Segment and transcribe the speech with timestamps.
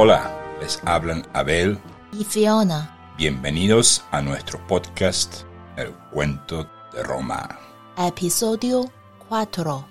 [0.00, 1.76] Hola, les hablan Abel
[2.12, 3.16] y Fiona.
[3.18, 5.42] Bienvenidos a nuestro podcast
[5.76, 7.58] El cuento de Roma.
[7.96, 8.92] Episodio
[9.28, 9.88] 4.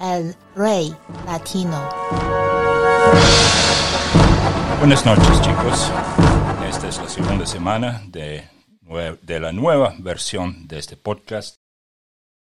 [0.00, 0.94] El Rey
[1.26, 1.88] Latino.
[4.78, 5.90] Buenas noches chicos.
[6.68, 8.48] Esta es la segunda semana de,
[9.22, 11.56] de la nueva versión de este podcast.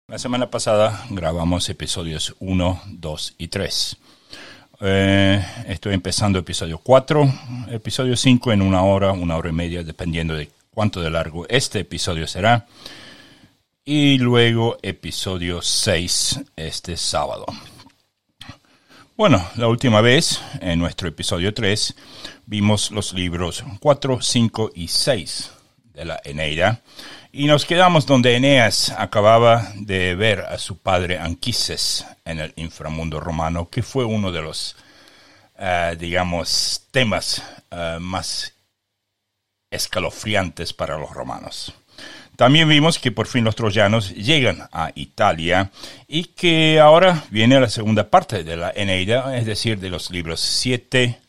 [0.09, 3.97] La semana pasada grabamos episodios 1, 2 y 3.
[4.81, 7.33] Eh, estoy empezando episodio 4,
[7.71, 11.79] episodio 5 en una hora, una hora y media, dependiendo de cuánto de largo este
[11.79, 12.65] episodio será.
[13.83, 17.45] Y luego episodio 6 este sábado.
[19.17, 21.95] Bueno, la última vez, en nuestro episodio 3,
[22.45, 25.51] vimos los libros 4, 5 y 6
[25.93, 26.81] de la Eneida.
[27.31, 33.19] Y nos quedamos donde Eneas acababa de ver a su padre Anquises en el inframundo
[33.19, 34.75] romano, que fue uno de los,
[35.59, 38.55] eh, digamos, temas eh, más
[39.69, 41.71] escalofriantes para los romanos.
[42.35, 45.69] También vimos que por fin los troyanos llegan a Italia
[46.07, 50.39] y que ahora viene la segunda parte de la Eneida, es decir, de los libros
[50.39, 51.19] 7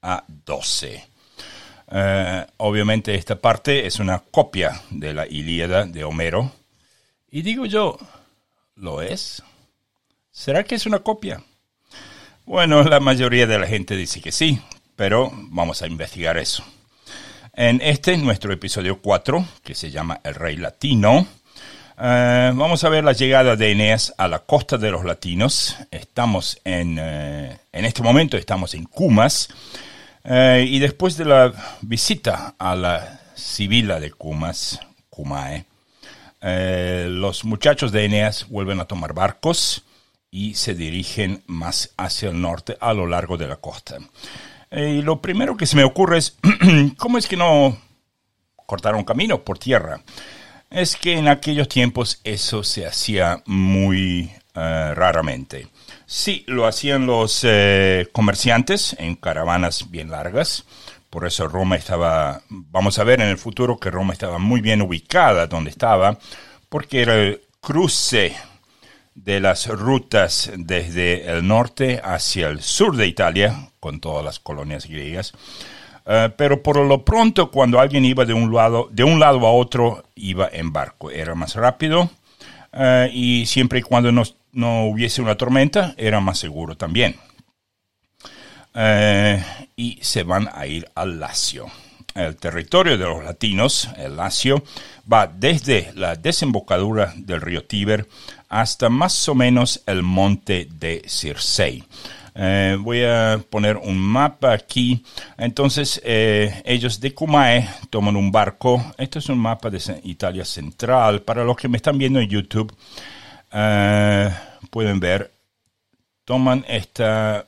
[0.00, 1.09] a 12.
[1.90, 6.52] Eh, obviamente esta parte es una copia de la Ilíada de Homero.
[7.30, 7.98] Y digo yo,
[8.76, 9.42] ¿lo es?
[10.30, 11.42] ¿Será que es una copia?
[12.46, 14.60] Bueno, la mayoría de la gente dice que sí,
[14.96, 16.64] pero vamos a investigar eso.
[17.52, 21.26] En este, nuestro episodio 4, que se llama El Rey Latino,
[22.02, 25.76] eh, vamos a ver la llegada de Eneas a la costa de los latinos.
[25.90, 29.48] Estamos en, eh, en este momento, estamos en Cumas,
[30.24, 35.64] eh, y después de la visita a la Sibila de Cumas, Cumae,
[36.42, 39.84] eh, los muchachos de Eneas vuelven a tomar barcos
[40.30, 43.98] y se dirigen más hacia el norte a lo largo de la costa.
[44.70, 46.38] Eh, y lo primero que se me ocurre es,
[46.96, 47.76] ¿cómo es que no
[48.66, 50.00] cortaron camino por tierra?
[50.70, 54.30] Es que en aquellos tiempos eso se hacía muy
[54.94, 55.68] raramente.
[56.12, 60.64] Sí, lo hacían los eh, comerciantes en caravanas bien largas.
[61.08, 64.82] Por eso Roma estaba, vamos a ver en el futuro que Roma estaba muy bien
[64.82, 66.18] ubicada donde estaba,
[66.68, 68.34] porque era el cruce
[69.14, 74.86] de las rutas desde el norte hacia el sur de Italia, con todas las colonias
[74.86, 75.32] griegas.
[76.06, 79.52] Eh, pero por lo pronto, cuando alguien iba de un lado, de un lado a
[79.52, 81.08] otro, iba en barco.
[81.08, 82.10] Era más rápido
[82.72, 87.16] eh, y siempre y cuando nos no hubiese una tormenta, era más seguro también.
[88.74, 89.42] Eh,
[89.76, 91.66] y se van a ir al Lacio.
[92.14, 94.62] El territorio de los latinos, el Lacio,
[95.10, 98.06] va desde la desembocadura del río Tíber
[98.48, 101.84] hasta más o menos el monte de Circei.
[102.34, 105.04] Eh, voy a poner un mapa aquí.
[105.36, 108.92] Entonces, eh, ellos de Cumae toman un barco.
[108.98, 111.22] Esto es un mapa de Italia Central.
[111.22, 112.74] Para los que me están viendo en YouTube,
[113.52, 114.30] eh,
[114.70, 115.32] pueden ver,
[116.24, 117.46] toman esta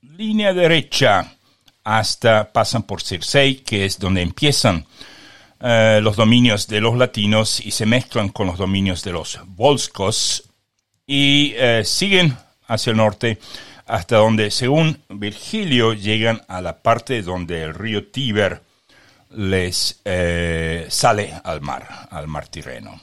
[0.00, 1.32] línea derecha
[1.84, 4.86] hasta pasan por Circei, que es donde empiezan
[5.60, 10.44] eh, los dominios de los latinos y se mezclan con los dominios de los volscos
[11.06, 12.36] y eh, siguen
[12.66, 13.38] hacia el norte
[13.86, 18.62] hasta donde, según Virgilio, llegan a la parte donde el río Tíber
[19.30, 20.00] les
[20.88, 23.00] sale al mar, al mar Tirreno.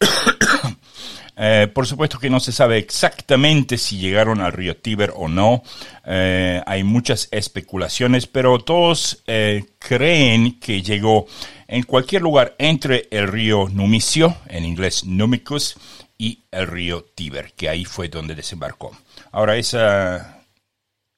[1.38, 5.62] Eh, por supuesto que no se sabe exactamente si llegaron al río Tíber o no.
[6.06, 11.26] Eh, hay muchas especulaciones, pero todos eh, creen que llegó
[11.68, 15.76] en cualquier lugar entre el río Numicio, en inglés Numicus,
[16.16, 18.96] y el río Tíber, que ahí fue donde desembarcó.
[19.32, 20.42] Ahora, esa,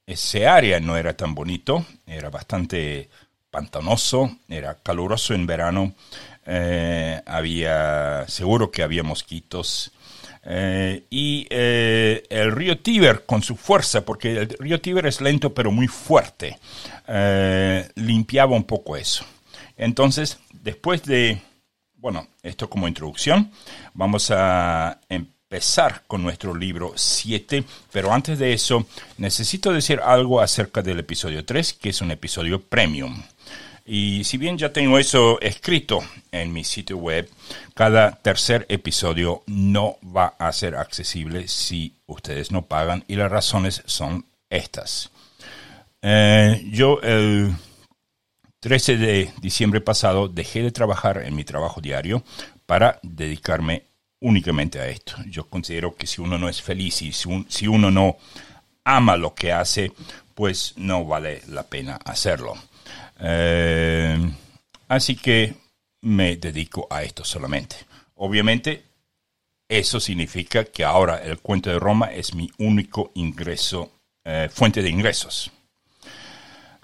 [0.05, 3.09] ese área no era tan bonito, era bastante
[3.53, 5.95] pantanoso, era caluroso en verano,
[7.27, 9.93] había, seguro que había mosquitos,
[10.51, 15.53] eh, y eh, el río Tíber, con su fuerza, porque el río Tíber es lento
[15.53, 16.59] pero muy fuerte,
[17.07, 19.27] eh, limpiaba un poco eso.
[19.77, 21.43] Entonces, después de,
[21.97, 23.53] bueno, esto como introducción,
[23.93, 28.87] vamos a empezar con nuestro libro 7, pero antes de eso,
[29.19, 33.23] necesito decir algo acerca del episodio 3, que es un episodio premium.
[33.91, 36.01] Y si bien ya tengo eso escrito
[36.31, 37.27] en mi sitio web,
[37.73, 43.83] cada tercer episodio no va a ser accesible si ustedes no pagan y las razones
[43.87, 45.11] son estas.
[46.03, 47.55] Eh, yo el
[48.61, 52.23] 13 de diciembre pasado dejé de trabajar en mi trabajo diario
[52.67, 53.85] para dedicarme
[54.21, 55.15] únicamente a esto.
[55.31, 58.19] Yo considero que si uno no es feliz y si uno no
[58.85, 59.93] ama lo que hace,
[60.35, 62.55] pues no vale la pena hacerlo.
[63.19, 64.19] Eh,
[64.89, 65.55] así que
[66.03, 67.77] me dedico a esto solamente.
[68.17, 68.85] Obviamente,
[69.69, 73.91] eso significa que ahora el cuento de Roma es mi único ingreso,
[74.25, 75.51] eh, fuente de ingresos.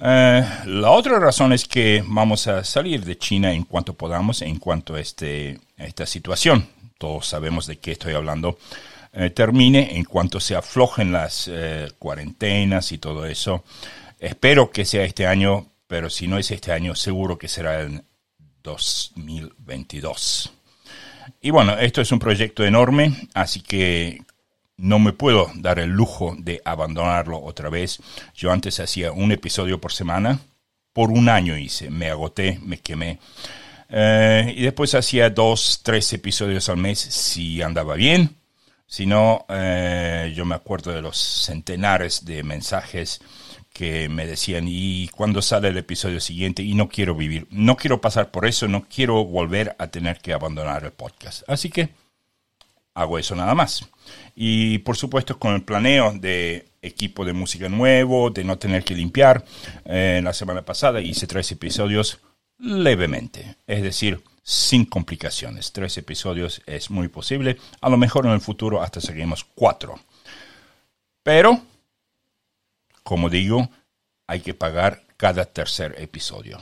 [0.00, 4.58] Eh, la otra razón es que vamos a salir de China en cuanto podamos, en
[4.58, 6.68] cuanto a, este, esta situación.
[6.98, 8.58] Todos sabemos de qué estoy hablando.
[9.34, 11.48] Termine en cuanto se aflojen las
[12.00, 13.62] cuarentenas y todo eso.
[14.18, 18.04] Espero que sea este año, pero si no es este año, seguro que será en
[18.62, 20.52] 2022.
[21.40, 24.22] Y bueno, esto es un proyecto enorme, así que
[24.76, 28.00] no me puedo dar el lujo de abandonarlo otra vez.
[28.34, 30.40] Yo antes hacía un episodio por semana,
[30.92, 33.18] por un año hice, me agoté, me quemé.
[33.88, 38.36] Eh, y después hacía dos, tres episodios al mes si andaba bien.
[38.86, 43.20] Si no, eh, yo me acuerdo de los centenares de mensajes
[43.74, 46.62] que me decían, ¿y cuándo sale el episodio siguiente?
[46.62, 50.32] Y no quiero vivir, no quiero pasar por eso, no quiero volver a tener que
[50.32, 51.42] abandonar el podcast.
[51.48, 51.88] Así que
[52.94, 53.84] hago eso nada más.
[54.36, 58.94] Y por supuesto con el planeo de equipo de música nuevo, de no tener que
[58.94, 59.44] limpiar.
[59.84, 62.20] Eh, la semana pasada hice tres episodios
[62.58, 65.72] levemente, es decir, sin complicaciones.
[65.72, 67.58] Tres episodios es muy posible.
[67.80, 69.98] A lo mejor en el futuro hasta seguimos cuatro.
[71.24, 71.60] Pero,
[73.04, 73.70] como digo,
[74.26, 76.60] hay que pagar cada tercer episodio.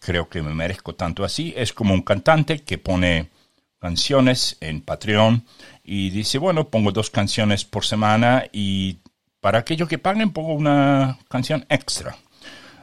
[0.00, 1.54] Creo que me merezco tanto así.
[1.56, 3.30] Es como un cantante que pone
[3.78, 5.44] canciones en Patreon
[5.84, 8.98] y dice, bueno, pongo dos canciones por semana y
[9.40, 12.16] para aquellos que paguen pongo una canción extra.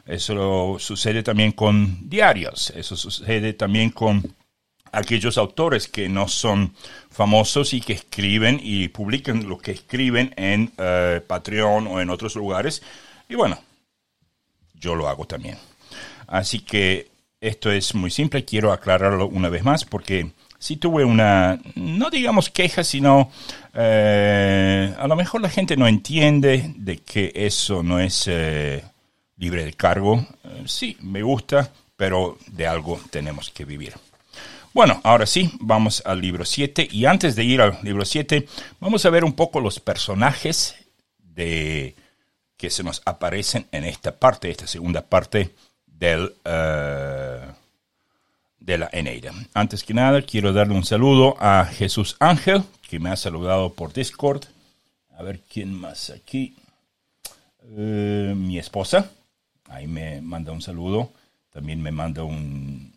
[0.06, 4.36] Eso sucede también con diarios, eso sucede también con
[4.94, 6.74] aquellos autores que no son
[7.10, 12.36] famosos y que escriben y publican lo que escriben en eh, Patreon o en otros
[12.36, 12.82] lugares.
[13.28, 13.60] Y bueno,
[14.76, 15.58] yo lo hago también.
[16.28, 17.10] Así que
[17.42, 22.50] esto es muy simple, quiero aclararlo una vez más porque si tuve una, no digamos
[22.50, 23.32] queja, sino
[23.74, 28.84] eh, a lo mejor la gente no entiende de que eso no es eh,
[29.38, 30.26] libre de cargo.
[30.66, 33.94] Sí, me gusta, pero de algo tenemos que vivir.
[34.74, 38.48] Bueno, ahora sí, vamos al libro 7 y antes de ir al libro 7,
[38.80, 40.76] vamos a ver un poco los personajes
[41.20, 41.96] de,
[42.58, 45.54] que se nos aparecen en esta parte, esta segunda parte
[45.86, 46.34] del
[48.60, 49.32] de la Eneida.
[49.54, 53.94] Antes que nada, quiero darle un saludo a Jesús Ángel, que me ha saludado por
[53.94, 54.46] Discord.
[55.18, 56.56] A ver quién más aquí.
[57.78, 59.12] Eh, mi esposa,
[59.66, 61.12] ahí me manda un saludo.
[61.52, 62.93] También me manda un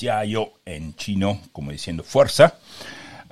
[0.00, 2.54] yayo en chino, como diciendo fuerza.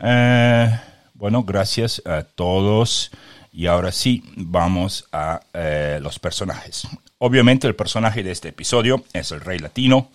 [0.03, 0.79] Eh,
[1.15, 3.11] bueno, gracias a todos.
[3.53, 6.87] Y ahora sí, vamos a eh, los personajes.
[7.19, 10.11] Obviamente el personaje de este episodio es el rey latino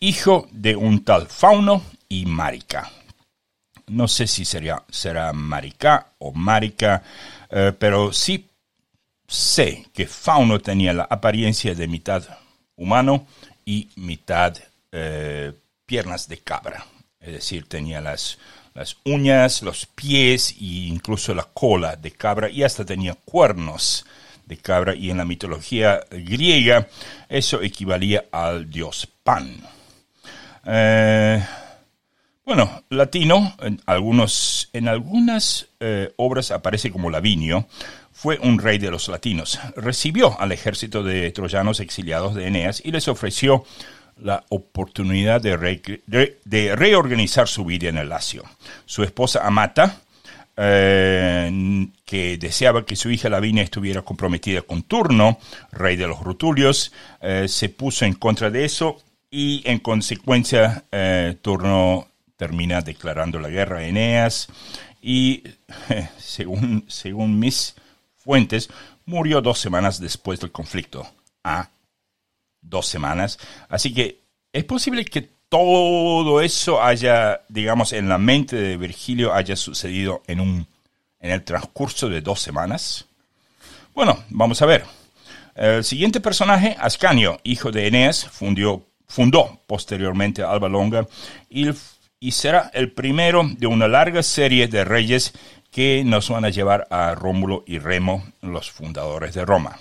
[0.00, 2.90] hijo de un tal Fauno y Marica.
[3.88, 7.02] No sé si sería, será Marica o Marica,
[7.50, 8.48] eh, pero sí
[9.26, 12.22] sé que Fauno tenía la apariencia de mitad
[12.76, 13.26] humano
[13.64, 14.56] y mitad
[15.86, 16.84] piernas de cabra.
[17.20, 18.38] Es decir, tenía las,
[18.74, 24.04] las uñas, los pies e incluso la cola de cabra y hasta tenía cuernos
[24.44, 26.88] de cabra y en la mitología griega
[27.28, 29.56] eso equivalía al dios Pan.
[30.64, 31.44] Eh,
[32.44, 37.66] bueno, latino, en, algunos, en algunas eh, obras aparece como Lavinio,
[38.12, 39.58] fue un rey de los latinos.
[39.74, 43.64] Recibió al ejército de troyanos exiliados de Eneas y les ofreció
[44.16, 48.44] la oportunidad de, reorganizar su vida en el Lacio.
[48.84, 50.00] Su esposa Amata,
[50.56, 55.38] eh, que deseaba que su hija Lavinia estuviera comprometida con Turno,
[55.72, 56.92] rey de los Rutulios,
[57.46, 63.78] se puso en contra de eso y en consecuencia eh, Turno termina declarando la guerra
[63.78, 64.48] a Eneas
[65.02, 65.42] y
[66.18, 67.74] según, según mis
[68.16, 68.68] fuentes
[69.04, 71.06] murió dos semanas después del conflicto.
[71.44, 71.68] Ah,
[72.68, 73.38] dos semanas.
[73.68, 74.20] Así que
[74.52, 80.40] es posible que todo eso haya, digamos, en la mente de Virgilio haya sucedido en
[80.40, 80.66] un
[81.20, 83.06] en el transcurso de dos semanas.
[83.94, 84.84] Bueno, vamos a ver.
[85.54, 91.06] El siguiente personaje, Ascanio, hijo de Eneas, fundió fundó posteriormente Alba Longa
[91.48, 91.68] y,
[92.20, 95.32] y será el primero de una larga serie de reyes
[95.70, 99.78] que nos van a llevar a Rómulo y Remo, los fundadores de Roma.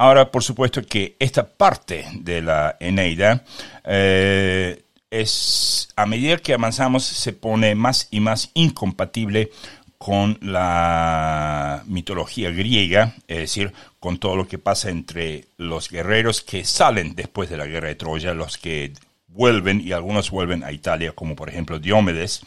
[0.00, 3.44] Ahora, por supuesto que esta parte de la Eneida
[3.84, 9.50] eh, es, a medida que avanzamos, se pone más y más incompatible
[9.98, 16.64] con la mitología griega, es decir, con todo lo que pasa entre los guerreros que
[16.64, 18.94] salen después de la guerra de Troya, los que
[19.28, 22.40] vuelven y algunos vuelven a Italia, como por ejemplo Diomedes,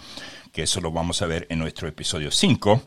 [0.51, 2.81] que eso lo vamos a ver en nuestro episodio 5.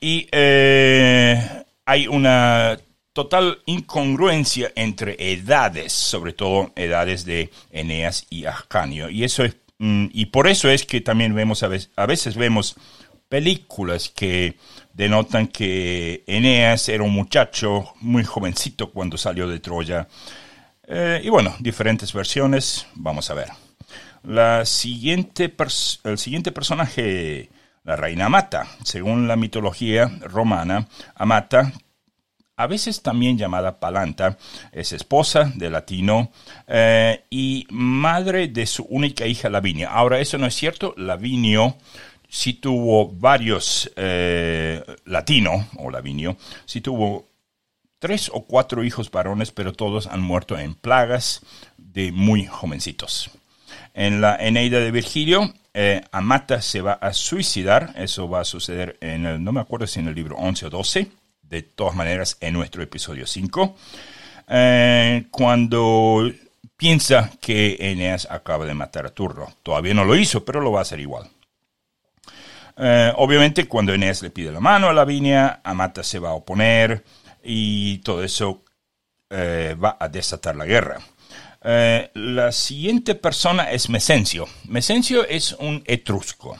[0.00, 2.78] Y eh, hay una
[3.18, 9.10] total incongruencia entre edades, sobre todo edades de Eneas y Ascanio.
[9.10, 12.76] Y, eso es, mm, y por eso es que también vemos, a veces, vemos
[13.28, 14.56] películas que
[14.92, 20.06] denotan que Eneas era un muchacho muy jovencito cuando salió de Troya.
[20.86, 23.48] Eh, y bueno, diferentes versiones, vamos a ver.
[24.22, 25.52] La siguiente
[26.04, 27.50] el siguiente personaje,
[27.82, 31.72] la reina Amata, según la mitología romana, Amata
[32.58, 34.36] a veces también llamada Palanta,
[34.72, 36.32] es esposa de Latino
[36.66, 39.90] eh, y madre de su única hija Lavinia.
[39.90, 41.76] Ahora, eso no es cierto, Lavinio
[42.28, 46.36] sí tuvo varios, eh, Latino o Lavinio,
[46.66, 47.28] sí tuvo
[48.00, 51.42] tres o cuatro hijos varones, pero todos han muerto en plagas
[51.76, 53.30] de muy jovencitos.
[53.94, 58.98] En la Eneida de Virgilio, eh, Amata se va a suicidar, eso va a suceder
[59.00, 61.08] en el, no me acuerdo si en el libro 11 o 12,
[61.48, 63.76] de todas maneras en nuestro episodio 5,
[64.48, 66.30] eh, cuando
[66.76, 69.52] piensa que Eneas acaba de matar a Turro.
[69.62, 71.28] Todavía no lo hizo, pero lo va a hacer igual.
[72.76, 77.04] Eh, obviamente, cuando Eneas le pide la mano a Lavinia, Amata se va a oponer
[77.42, 78.62] y todo eso
[79.30, 81.00] eh, va a desatar la guerra.
[81.62, 84.46] la siguiente persona es Mesencio.
[84.68, 86.56] Mesencio es un etrusco.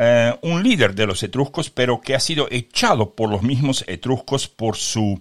[0.00, 4.46] Eh, un líder de los etruscos, pero que ha sido echado por los mismos etruscos
[4.46, 5.20] por su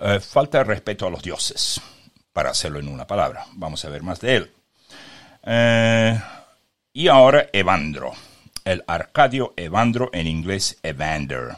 [0.00, 1.80] eh, falta de respeto a los dioses,
[2.32, 3.46] para hacerlo en una palabra.
[3.54, 4.50] Vamos a ver más de él.
[5.42, 6.20] Eh,
[6.92, 8.12] y ahora Evandro,
[8.64, 11.56] el Arcadio Evandro, en inglés Evander.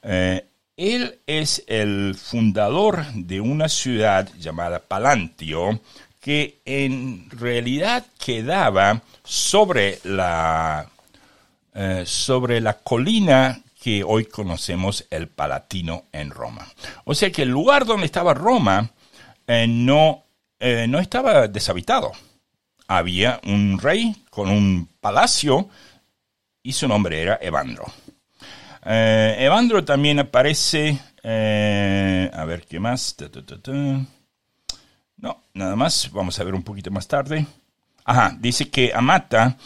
[0.00, 5.80] él es el fundador de una ciudad llamada Palantio,
[6.20, 10.88] que en realidad quedaba sobre la
[11.78, 16.66] eh, sobre la colina que hoy conocemos el Palatino en Roma.
[17.04, 18.90] O sea que el lugar donde estaba Roma
[19.46, 20.24] eh, no,
[20.58, 22.12] eh, no estaba deshabitado.
[22.88, 25.68] Había un rey con un palacio
[26.62, 27.84] y su nombre era Evandro.
[28.82, 33.16] Evandro también aparece, a ver qué más.
[35.18, 37.44] No, nada más, vamos a ver un poquito más tarde.
[38.04, 39.58] Ajá, dice que Amata,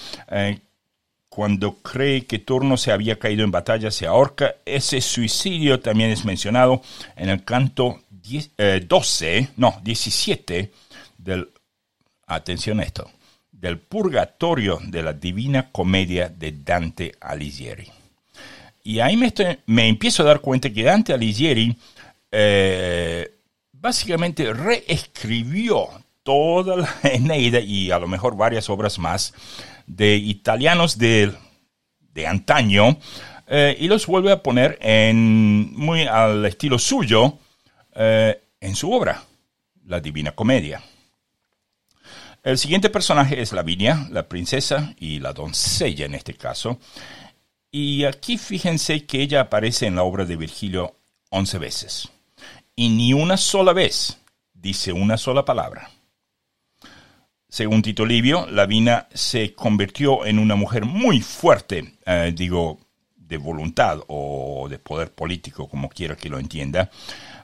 [1.31, 4.57] cuando cree que Turno se había caído en batalla, se ahorca.
[4.67, 6.83] Ese suicidio también es mencionado
[7.17, 8.01] en el canto
[8.87, 10.73] 12, eh, no, 17
[11.17, 11.49] del,
[12.27, 13.09] atención esto,
[13.53, 17.89] del purgatorio de la Divina Comedia de Dante Alighieri.
[18.83, 19.33] Y ahí me,
[19.67, 21.77] me empiezo a dar cuenta que Dante Alighieri
[22.33, 23.37] eh,
[23.73, 25.89] básicamente reescribió
[26.25, 29.33] toda la Eneida y a lo mejor varias obras más
[29.87, 31.33] de italianos de,
[32.13, 32.99] de antaño
[33.47, 37.39] eh, y los vuelve a poner en, muy al estilo suyo
[37.95, 39.25] eh, en su obra,
[39.87, 40.83] La Divina Comedia.
[42.43, 46.79] El siguiente personaje es Lavinia, la princesa y la doncella en este caso.
[47.71, 50.97] Y aquí fíjense que ella aparece en la obra de Virgilio
[51.31, 52.09] once veces.
[52.75, 54.19] Y ni una sola vez
[54.55, 55.91] dice una sola palabra.
[57.51, 62.79] Según Tito Livio, Lavina se convirtió en una mujer muy fuerte, eh, digo,
[63.17, 66.93] de voluntad o de poder político, como quiera que lo entienda,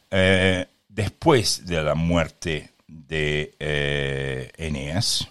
[0.08, 5.26] eh, después de la muerte de eh, Eneas,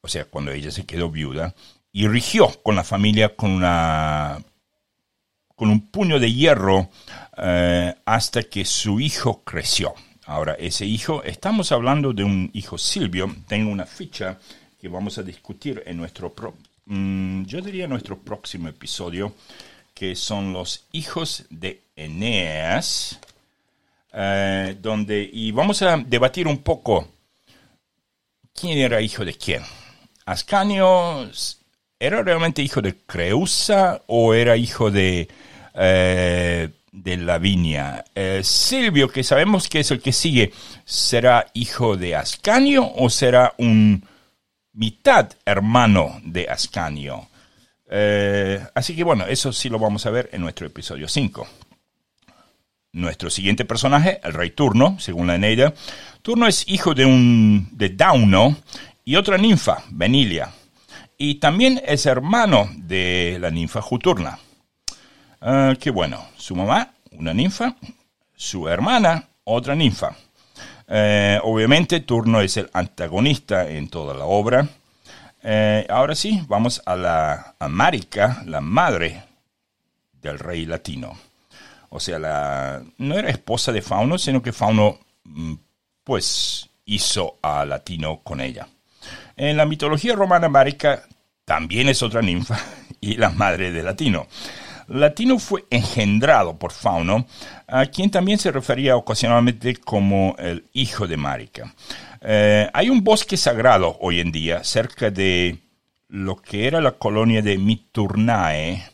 [0.00, 1.54] o sea, cuando ella se quedó viuda,
[1.92, 4.42] y rigió con la familia con una
[5.54, 6.88] con un puño de hierro
[8.06, 9.94] hasta que su hijo creció.
[10.30, 14.38] Ahora, ese hijo, estamos hablando de un hijo Silvio, tengo una ficha
[14.80, 16.32] que vamos a discutir en nuestro,
[16.84, 19.34] mm, yo diría nuestro próximo episodio,
[19.92, 23.18] que son los hijos de Eneas,
[24.12, 27.08] eh, donde, y vamos a debatir un poco
[28.54, 29.64] quién era hijo de quién.
[30.26, 31.28] Ascanio
[31.98, 35.26] era realmente hijo de Creusa o era hijo de
[35.74, 38.04] eh, de Lavinia.
[38.14, 40.52] Eh, Silvio, que sabemos que es el que sigue,
[40.84, 44.04] ¿será hijo de Ascanio o será un
[44.72, 47.28] mitad hermano de Ascanio?
[47.88, 51.46] Eh, así que bueno, eso sí lo vamos a ver en nuestro episodio 5.
[52.92, 55.74] Nuestro siguiente personaje, el rey Turno, según la Eneida.
[56.22, 58.56] Turno es hijo de un de Dauno
[59.04, 60.52] y otra ninfa, Benilia.
[61.16, 64.38] Y también es hermano de la ninfa Juturna.
[65.40, 67.74] Ah, que bueno, su mamá, una ninfa,
[68.36, 70.14] su hermana, otra ninfa.
[70.86, 74.68] Eh, obviamente Turno es el antagonista en toda la obra.
[75.42, 79.22] Eh, ahora sí, vamos a la a Marica, la madre
[80.20, 81.16] del rey latino.
[81.88, 85.54] O sea, la, no era esposa de Fauno, sino que Fauno mm,
[86.04, 88.68] pues hizo a Latino con ella.
[89.36, 91.02] En la mitología romana, Marica
[91.44, 92.58] también es otra ninfa
[93.00, 94.26] y la madre de Latino.
[94.90, 97.26] Latino fue engendrado por Fauno,
[97.68, 101.72] a quien también se refería ocasionalmente como el hijo de Marica.
[102.20, 105.58] Eh, hay un bosque sagrado hoy en día cerca de
[106.08, 108.84] lo que era la colonia de Miturnae,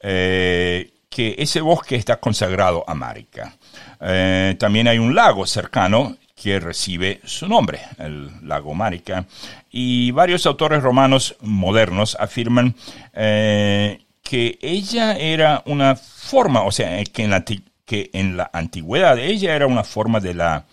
[0.00, 3.56] eh, que ese bosque está consagrado a Marica.
[4.02, 9.24] Eh, también hay un lago cercano que recibe su nombre, el lago Marica,
[9.70, 12.76] y varios autores romanos modernos afirman
[14.28, 17.46] que ella era una forma, o sea, que en la,
[17.86, 20.66] que en la antigüedad ella era una forma de la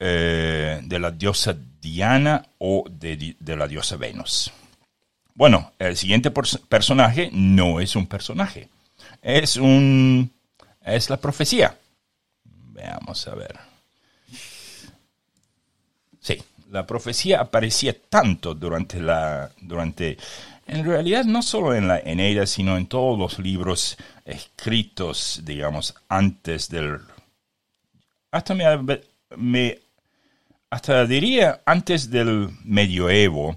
[0.00, 4.50] eh, de la diosa Diana o de, la diosa Venus.
[5.34, 8.70] Bueno, el siguiente personaje no es un personaje,
[9.20, 10.32] es un
[10.86, 11.76] es la profecía.
[12.44, 13.58] Veamos a ver.
[16.18, 20.16] Sí, la profecía aparecía tanto durante la durante
[20.66, 26.68] en realidad no solo en la Eneida, sino en todos los libros escritos, digamos, antes
[26.68, 27.00] del
[28.30, 28.64] hasta me,
[29.36, 29.78] me
[30.70, 33.56] hasta diría antes del medioevo,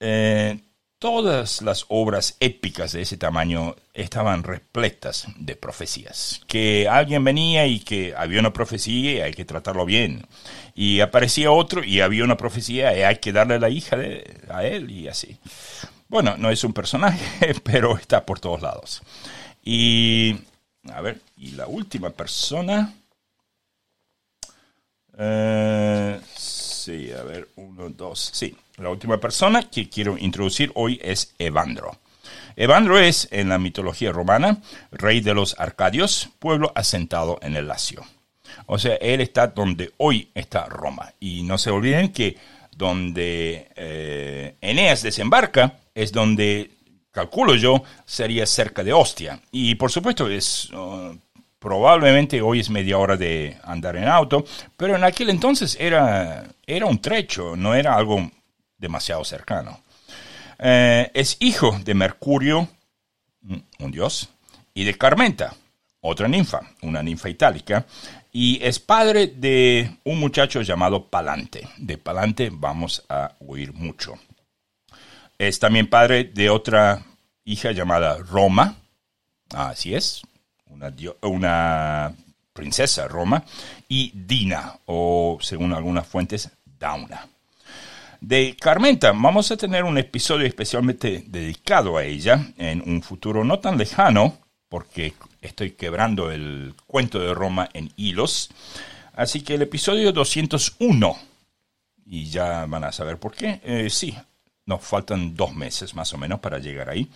[0.00, 0.58] eh,
[0.98, 6.40] todas las obras épicas de ese tamaño estaban repletas de profecías.
[6.46, 10.26] Que alguien venía y que había una profecía y hay que tratarlo bien.
[10.74, 13.98] Y aparecía otro y había una profecía y hay que darle la hija
[14.48, 15.36] a él y así.
[16.10, 19.00] Bueno, no es un personaje, pero está por todos lados.
[19.62, 20.36] Y,
[20.92, 22.92] a ver, y la última persona...
[25.16, 28.56] Eh, sí, a ver, uno, dos, sí.
[28.78, 31.96] La última persona que quiero introducir hoy es Evandro.
[32.56, 38.04] Evandro es, en la mitología romana, rey de los Arcadios, pueblo asentado en el Lacio.
[38.66, 41.12] O sea, él está donde hoy está Roma.
[41.20, 42.36] Y no se olviden que
[42.80, 46.70] donde eh, Eneas desembarca es donde,
[47.10, 49.38] calculo yo, sería cerca de Ostia.
[49.52, 51.14] Y por supuesto es uh,
[51.58, 54.46] Probablemente hoy es media hora de andar en auto,
[54.78, 58.30] pero en aquel entonces era, era un trecho, no era algo
[58.78, 59.78] demasiado cercano.
[60.58, 62.66] Eh, es hijo de Mercurio,
[63.78, 64.30] un dios,
[64.72, 65.54] y de Carmenta,
[66.00, 67.84] otra ninfa, una ninfa itálica,
[68.32, 71.68] y es padre de un muchacho llamado Palante.
[71.78, 74.18] De Palante vamos a oír mucho.
[75.38, 77.02] Es también padre de otra
[77.44, 78.76] hija llamada Roma,
[79.54, 80.22] así es,
[81.22, 82.14] una,
[82.52, 83.44] princesa Roma,
[83.88, 87.26] y Dina, o según algunas fuentes, Dauna.
[88.20, 93.60] De Carmenta vamos a tener un episodio especialmente dedicado a ella en un futuro no
[93.60, 94.36] tan lejano,
[94.70, 98.50] porque estoy quebrando el cuento de Roma en hilos.
[99.14, 101.18] Así que el episodio 201,
[102.06, 104.16] y ya van a saber por qué, eh, sí,
[104.66, 107.10] nos faltan dos meses más o menos para llegar ahí.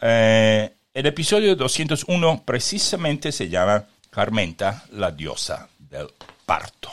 [0.00, 6.08] Eh, el episodio 201 precisamente se llama Carmenta, la diosa del
[6.46, 6.90] parto.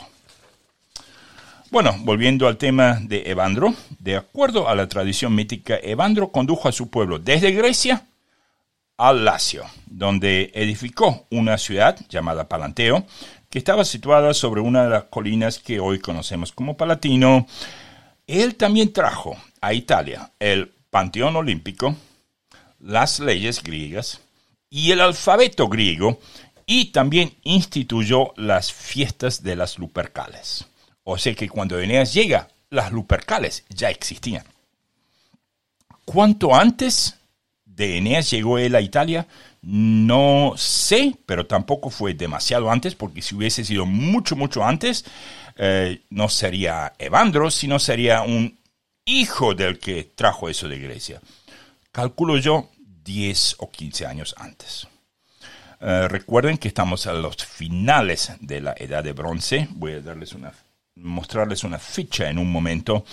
[1.70, 6.72] Bueno, volviendo al tema de Evandro, de acuerdo a la tradición mítica, Evandro condujo a
[6.72, 8.04] su pueblo desde Grecia
[8.96, 13.06] al Lacio, donde edificó una ciudad llamada Palanteo,
[13.50, 17.46] que estaba situada sobre una de las colinas que hoy conocemos como Palatino.
[18.26, 21.94] Él también trajo a Italia el Panteón Olímpico,
[22.80, 24.20] las leyes griegas
[24.70, 26.18] y el alfabeto griego
[26.66, 30.66] y también instituyó las fiestas de las Lupercales.
[31.04, 34.44] O sea que cuando Eneas llega, las Lupercales ya existían.
[36.04, 37.16] ¿Cuánto antes
[37.76, 39.26] de Eneas llegó él a Italia?
[39.62, 45.04] No sé, pero tampoco fue demasiado antes, porque si hubiese sido mucho, mucho antes,
[45.56, 48.58] eh, no sería Evandro, sino sería un
[49.04, 51.20] hijo del que trajo eso de Grecia.
[51.92, 52.70] Calculo yo
[53.04, 54.88] 10 o 15 años antes.
[55.80, 59.68] Eh, recuerden que estamos a los finales de la edad de bronce.
[59.70, 60.52] Voy a darles una,
[60.96, 63.04] mostrarles una ficha en un momento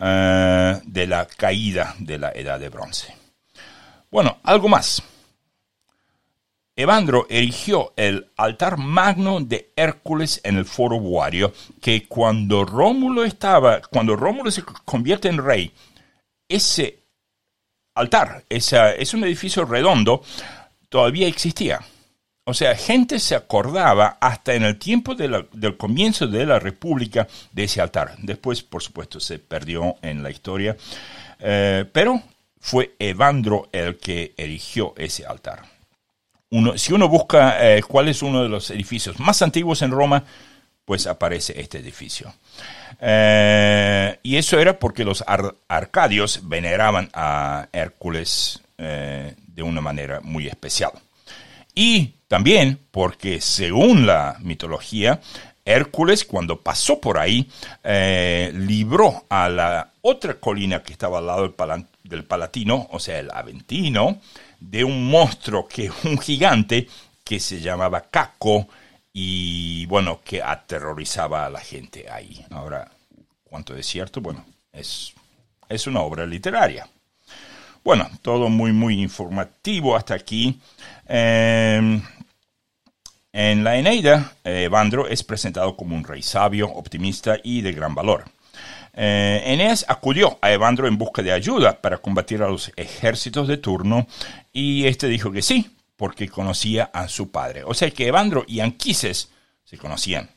[0.00, 3.25] eh, de la caída de la edad de bronce.
[4.10, 5.02] Bueno, algo más.
[6.78, 13.80] Evandro erigió el altar magno de Hércules en el foro Buario, que cuando Rómulo estaba,
[13.80, 15.72] cuando Rómulo se convierte en rey,
[16.46, 16.98] ese
[17.94, 18.44] altar.
[18.48, 20.22] Es, es un edificio redondo
[20.88, 21.80] todavía existía.
[22.44, 27.64] O sea, gente se acordaba hasta en el tiempo del comienzo de la República de
[27.64, 28.14] ese altar.
[28.18, 30.76] Después, por supuesto, se perdió en la historia,
[31.40, 32.22] eh, pero
[32.66, 35.62] fue Evandro el que erigió ese altar.
[36.74, 40.24] Si uno busca eh, cuál es uno de los edificios más antiguos en Roma,
[40.84, 42.34] pues aparece este edificio.
[43.00, 45.24] Eh, y eso era porque los
[45.68, 50.90] arcadios veneraban a Hércules de una manera muy especial.
[51.72, 55.20] Y también porque según la mitología,
[55.66, 57.48] Hércules cuando pasó por ahí
[57.84, 61.54] eh, libró a la otra colina que estaba al lado
[62.04, 64.20] del, Palatino, o sea, el Aventino,
[64.60, 66.88] de un monstruo que un gigante
[67.24, 68.68] que se llamaba Caco
[69.12, 72.44] y bueno, que aterrorizaba a la gente ahí.
[72.50, 72.88] Ahora,
[73.42, 74.20] ¿cuánto es cierto?
[74.20, 75.12] Bueno, es,
[75.68, 76.88] es una obra literaria.
[77.82, 80.60] Bueno, todo muy, muy informativo hasta aquí.
[81.08, 82.00] Eh,
[83.32, 88.35] en la Eneida, Evandro es presentado como un rey sabio, optimista y de gran valor.
[88.98, 93.58] Eh, Eneas acudió a Evandro en busca de ayuda para combatir a los ejércitos de
[93.58, 94.06] turno
[94.52, 97.62] y este dijo que sí, porque conocía a su padre.
[97.64, 99.30] O sea que Evandro y Anquises
[99.64, 100.30] se conocían,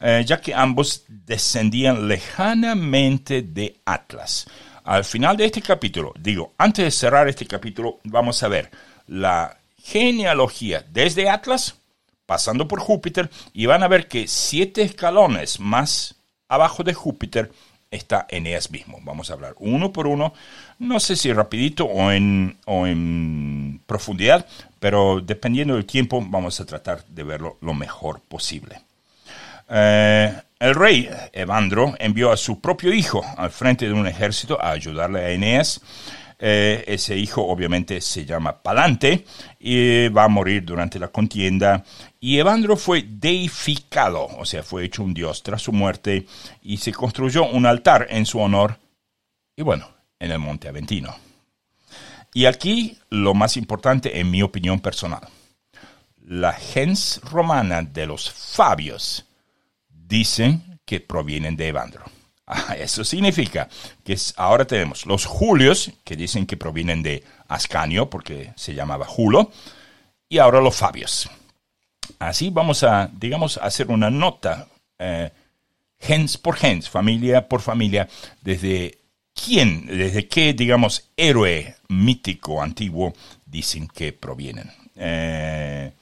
[0.00, 4.46] eh, ya que ambos descendían lejanamente de Atlas.
[4.84, 8.70] Al final de este capítulo, digo, antes de cerrar este capítulo, vamos a ver
[9.08, 11.74] la genealogía desde Atlas
[12.26, 16.16] pasando por Júpiter y van a ver que siete escalones más
[16.48, 17.50] abajo de Júpiter
[17.94, 18.98] está Eneas mismo.
[19.02, 20.34] Vamos a hablar uno por uno,
[20.78, 24.46] no sé si rapidito o en, o en profundidad,
[24.80, 28.80] pero dependiendo del tiempo vamos a tratar de verlo lo mejor posible.
[29.68, 34.70] Eh, el rey Evandro envió a su propio hijo al frente de un ejército a
[34.70, 35.80] ayudarle a Eneas
[36.46, 39.24] eh, ese hijo obviamente se llama Palante
[39.58, 41.82] y va a morir durante la contienda.
[42.20, 46.26] Y Evandro fue deificado, o sea, fue hecho un dios tras su muerte
[46.60, 48.78] y se construyó un altar en su honor.
[49.56, 51.16] Y bueno, en el Monte Aventino.
[52.34, 55.26] Y aquí lo más importante, en mi opinión personal.
[56.26, 59.24] La gens romana de los Fabios
[59.88, 62.04] dicen que provienen de Evandro.
[62.78, 63.68] Eso significa
[64.04, 69.50] que ahora tenemos los Julios, que dicen que provienen de Ascanio, porque se llamaba Julo,
[70.28, 71.28] y ahora los Fabios.
[72.18, 75.30] Así vamos a, digamos, hacer una nota, eh,
[75.98, 78.08] gens por gens, familia por familia,
[78.42, 78.98] desde
[79.34, 83.14] quién, desde qué, digamos, héroe mítico antiguo
[83.46, 84.70] dicen que provienen.
[84.96, 85.92] Eh,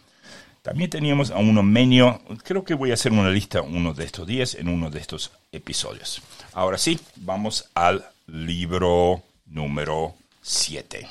[0.63, 4.27] también teníamos a un Menio, creo que voy a hacer una lista uno de estos
[4.27, 6.23] días en uno de estos episodios.
[6.53, 11.07] Ahora sí, vamos al libro número 7.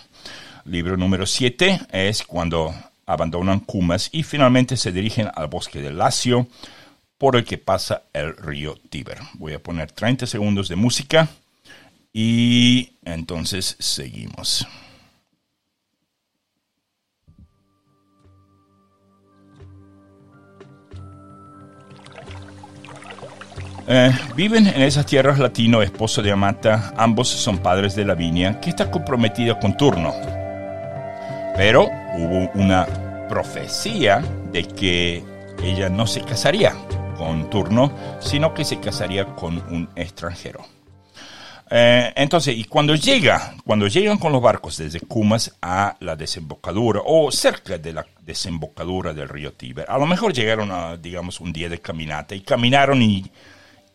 [0.65, 2.73] Libro número 7 es cuando
[3.05, 6.47] abandonan Cumas y finalmente se dirigen al bosque de Lacio
[7.17, 9.19] por el que pasa el río Tíber.
[9.33, 11.27] Voy a poner 30 segundos de música
[12.13, 14.65] y entonces seguimos.
[23.93, 28.69] Eh, viven en esas tierras latino, esposo de Amata, ambos son padres de Lavinia, que
[28.69, 30.13] está comprometida con Turno.
[31.57, 32.87] Pero hubo una
[33.27, 35.21] profecía de que
[35.61, 36.73] ella no se casaría
[37.17, 40.65] con Turno, sino que se casaría con un extranjero.
[41.69, 47.01] Eh, entonces, y cuando llega, cuando llegan con los barcos desde Cumas a la desembocadura
[47.05, 51.51] o cerca de la desembocadura del río Tíber, a lo mejor llegaron a, digamos, un
[51.51, 53.29] día de caminata y caminaron y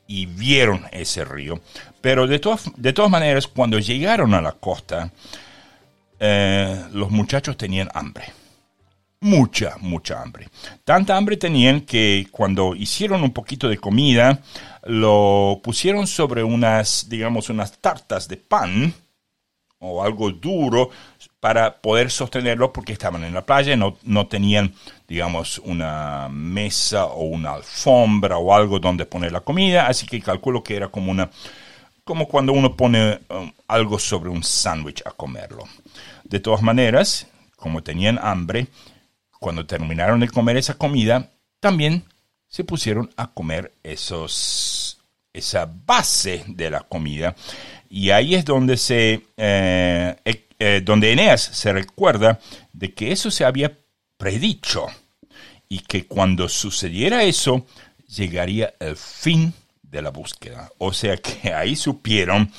[0.06, 1.60] y vieron ese río.
[2.00, 5.10] Pero de todas, de todas maneras, cuando llegaron a la costa,
[6.18, 8.32] eh, los muchachos tenían hambre.
[9.20, 10.48] Mucha, mucha hambre.
[10.84, 14.40] Tanta hambre tenían que cuando hicieron un poquito de comida,
[14.84, 18.94] lo pusieron sobre unas, digamos, unas tartas de pan
[19.78, 20.90] o algo duro
[21.46, 24.74] para poder sostenerlo porque estaban en la playa, no, no tenían,
[25.06, 30.64] digamos, una mesa o una alfombra o algo donde poner la comida, así que calculo
[30.64, 31.30] que era como una
[32.02, 35.62] como cuando uno pone um, algo sobre un sándwich a comerlo.
[36.24, 38.66] De todas maneras, como tenían hambre,
[39.38, 41.30] cuando terminaron de comer esa comida,
[41.60, 42.02] también
[42.48, 44.98] se pusieron a comer esos,
[45.32, 47.36] esa base de la comida.
[47.88, 50.16] Y ahí es donde se eh,
[50.58, 52.40] eh, donde Eneas se recuerda
[52.72, 53.78] de que eso se había
[54.16, 54.86] predicho
[55.68, 57.66] y que cuando sucediera eso
[58.08, 60.70] llegaría el fin de la búsqueda.
[60.78, 62.50] O sea que ahí supieron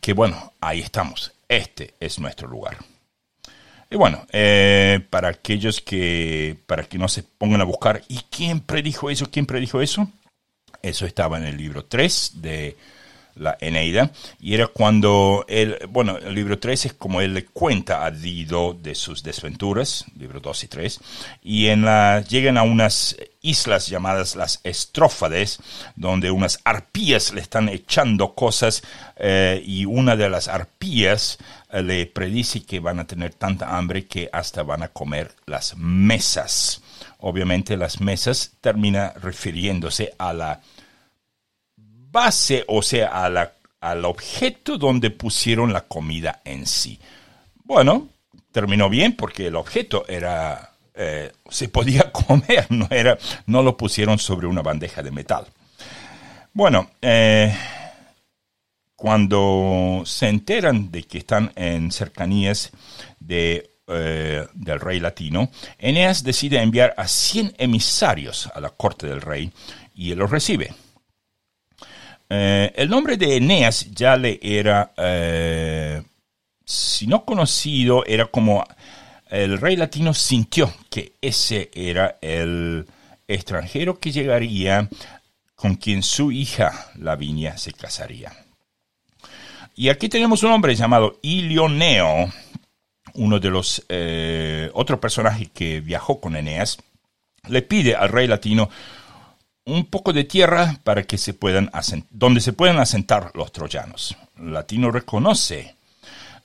[0.00, 2.78] que, bueno, ahí estamos, este es nuestro lugar.
[3.90, 8.60] Y bueno, eh, para aquellos que, para que no se pongan a buscar, ¿y quién
[8.60, 9.30] predijo eso?
[9.30, 10.10] ¿Quién predijo eso?
[10.82, 12.76] Eso estaba en el libro 3 de
[13.36, 18.04] la Eneida, y era cuando él, bueno, el libro 3 es como él le cuenta
[18.04, 21.00] a Dido de sus desventuras, libro 2 y 3,
[21.42, 25.60] y en la, llegan a unas islas llamadas las estrófades,
[25.94, 28.82] donde unas arpías le están echando cosas,
[29.16, 31.38] eh, y una de las arpías
[31.70, 35.76] eh, le predice que van a tener tanta hambre que hasta van a comer las
[35.76, 36.82] mesas.
[37.18, 40.60] Obviamente las mesas termina refiriéndose a la
[42.16, 43.26] base, o sea,
[43.80, 46.98] al objeto donde pusieron la comida en sí.
[47.62, 48.08] Bueno,
[48.50, 54.18] terminó bien porque el objeto era eh, se podía comer, no era, no lo pusieron
[54.18, 55.46] sobre una bandeja de metal.
[56.54, 57.54] Bueno, eh,
[58.94, 62.70] cuando se enteran de que están en cercanías
[63.20, 69.20] de, eh, del rey latino, Eneas decide enviar a 100 emisarios a la corte del
[69.20, 69.52] rey
[69.94, 70.72] y los recibe.
[72.28, 76.02] Eh, el nombre de Eneas ya le era, eh,
[76.64, 78.64] si no conocido, era como
[79.28, 82.86] el rey latino sintió que ese era el
[83.28, 84.88] extranjero que llegaría
[85.54, 88.32] con quien su hija Lavinia se casaría.
[89.74, 92.32] Y aquí tenemos un hombre llamado Ilioneo,
[93.14, 96.78] uno de los eh, otros personajes que viajó con Eneas,
[97.48, 98.70] le pide al rey latino
[99.66, 101.70] un poco de tierra para que se puedan
[102.10, 104.16] donde se puedan asentar los troyanos.
[104.38, 105.76] Latino reconoce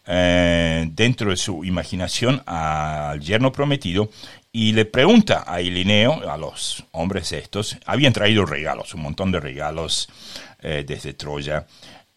[0.06, 4.10] eh, dentro de su imaginación al yerno prometido
[4.52, 9.40] y le pregunta a Ilineo, a los hombres estos, habían traído regalos, un montón de
[9.40, 10.10] regalos
[10.62, 11.68] eh, desde Troya,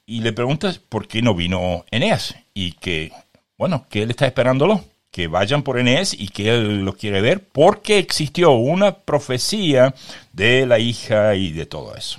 [0.06, 3.12] y le pregunta por qué no vino Eneas y que,
[3.56, 7.40] bueno, que él está esperándolo que vayan por Eneas y que él lo quiere ver
[7.40, 9.94] porque existió una profecía
[10.32, 12.18] de la hija y de todo eso.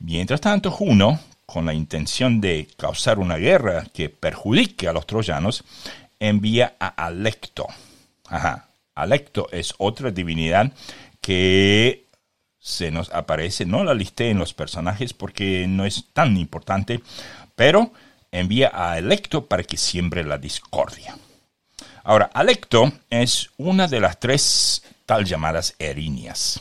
[0.00, 5.62] Mientras tanto, Juno, con la intención de causar una guerra que perjudique a los troyanos,
[6.18, 7.68] envía a Alecto.
[8.26, 10.72] Ajá, Alecto es otra divinidad
[11.20, 12.06] que
[12.58, 17.00] se nos aparece, no la listé en los personajes porque no es tan importante,
[17.54, 17.92] pero
[18.32, 21.16] envía a Alecto para que siembre la discordia.
[22.08, 26.60] Ahora, Alecto es una de las tres tal llamadas erinias.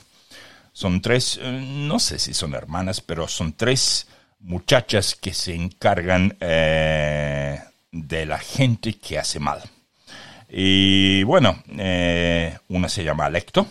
[0.74, 4.08] Son tres, eh, no sé si son hermanas, pero son tres
[4.40, 7.60] muchachas que se encargan eh,
[7.92, 9.62] de la gente que hace mal.
[10.50, 13.68] Y bueno, eh, una se llama Alecto,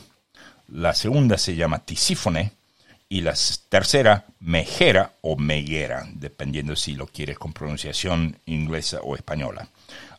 [0.68, 2.52] la segunda se llama Tisífone
[3.08, 3.34] y la
[3.68, 9.68] tercera Megera o Meguera, dependiendo si lo quieres con pronunciación inglesa o española.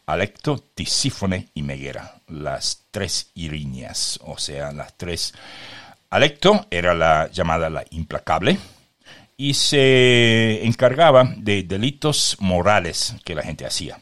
[0.05, 5.33] Alecto, Tisífone y Meguera, las tres iriñas, o sea, las tres.
[6.09, 8.57] Alecto era la llamada la implacable
[9.35, 13.99] y se encargaba de delitos morales que la gente hacía.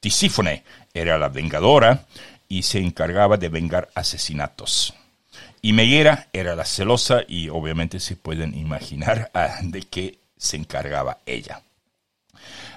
[0.00, 2.04] Tisífone era la vengadora
[2.48, 4.94] y se encargaba de vengar asesinatos.
[5.62, 9.30] Y Meguera era la celosa y obviamente se pueden imaginar
[9.62, 11.62] de qué se encargaba ella.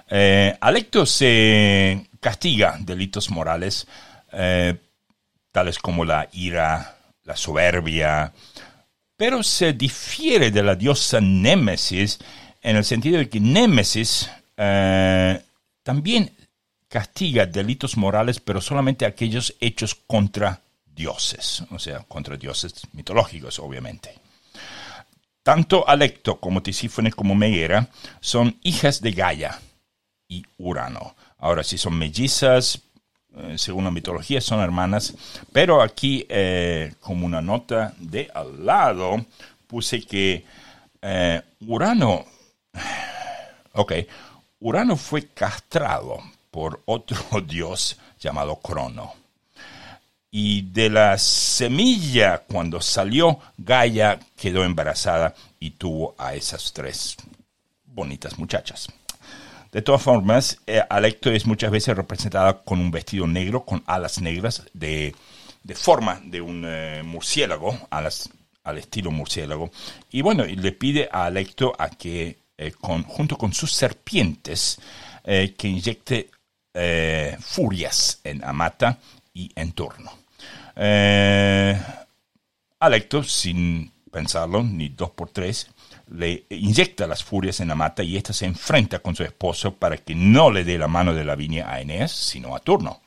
[0.10, 3.88] Eh, Alecto se castiga delitos morales
[4.34, 4.76] eh,
[5.54, 8.34] tales como la ira, la soberbia,
[9.16, 12.20] pero se difiere de la diosa Némesis
[12.62, 15.42] en el sentido de que Némesis eh,
[15.84, 16.36] también
[16.90, 24.20] castiga delitos morales, pero solamente aquellos hechos contra dioses, o sea, contra dioses mitológicos, obviamente.
[25.44, 27.88] Tanto Alecto como Tisífone como Megera
[28.20, 29.62] son hijas de Gaia
[30.28, 31.16] y Urano.
[31.40, 32.82] Ahora, si son mellizas,
[33.36, 35.14] eh, según la mitología, son hermanas,
[35.52, 39.24] pero aquí, eh, como una nota de al lado,
[39.68, 40.44] puse que
[41.02, 42.26] eh, Urano,
[43.74, 43.94] ok,
[44.60, 46.18] Urano fue castrado
[46.50, 49.14] por otro dios llamado Crono.
[50.32, 57.16] Y de la semilla, cuando salió, Gaia quedó embarazada y tuvo a esas tres
[57.86, 58.90] bonitas muchachas.
[59.78, 64.20] De todas formas, eh, Alecto es muchas veces representada con un vestido negro, con alas
[64.20, 65.14] negras, de,
[65.76, 68.28] forma de un eh, murciélago, alas,
[68.64, 69.70] al estilo murciélago.
[70.10, 74.82] Y bueno, le pide a Alecto a que, eh, junto con sus serpientes,
[75.24, 76.32] que inyecte
[77.40, 78.98] furias en Amata
[79.32, 80.12] y en Turno.
[82.80, 85.70] Alecto, sin pensarlo, ni dos por tres,
[86.10, 89.98] le inyecta las furias en la mata y ésta se enfrenta con su esposo para
[89.98, 93.02] que no le dé la mano de la viña a Eneas, sino a Turno.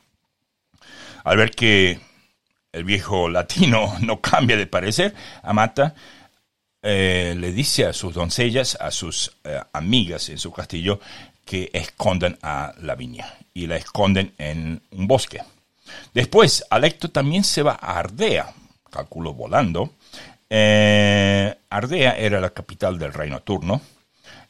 [1.23, 1.99] Al ver que
[2.71, 5.95] el viejo latino no cambia de parecer, Amata
[6.81, 10.99] eh, le dice a sus doncellas, a sus eh, amigas en su castillo,
[11.45, 15.41] que escondan a la viña y la esconden en un bosque.
[16.13, 18.53] Después, Alecto también se va a Ardea,
[18.89, 19.93] calculo volando.
[20.53, 23.81] Eh, Ardea era la capital del reino turno.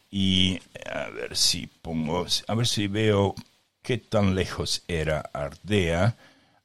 [0.09, 0.59] Y
[0.91, 3.35] a ver si pongo, a ver si veo
[3.83, 6.15] qué tan lejos era Ardea.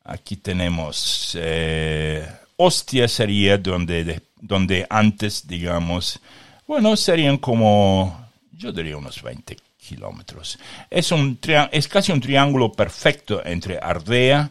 [0.04, 6.18] Aquí tenemos eh, Ostia sería donde, donde antes, digamos,
[6.66, 10.58] bueno, serían como, yo diría unos 20 kilómetros.
[10.88, 11.38] Es, un
[11.70, 14.50] es casi un triángulo perfecto entre Ardea,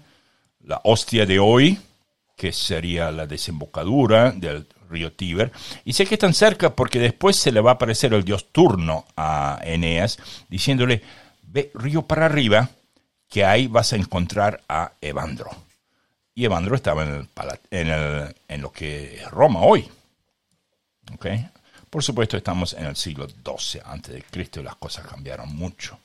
[0.63, 1.79] la Ostia de hoy,
[2.37, 5.51] que sería la desembocadura del río Tíber,
[5.83, 9.05] y sé que están cerca porque después se le va a aparecer el dios Turno
[9.15, 10.17] a Eneas,
[10.49, 11.01] diciéndole,
[11.43, 12.69] ve río para arriba,
[13.29, 15.49] que ahí vas a encontrar a Evandro.
[16.33, 17.27] Y Evandro estaba en,
[17.71, 19.89] el, en, lo que es Roma hoy.
[21.13, 21.49] ¿Okay?
[21.89, 25.97] Por supuesto, estamos en el siglo XII antes y las cosas cambiaron mucho.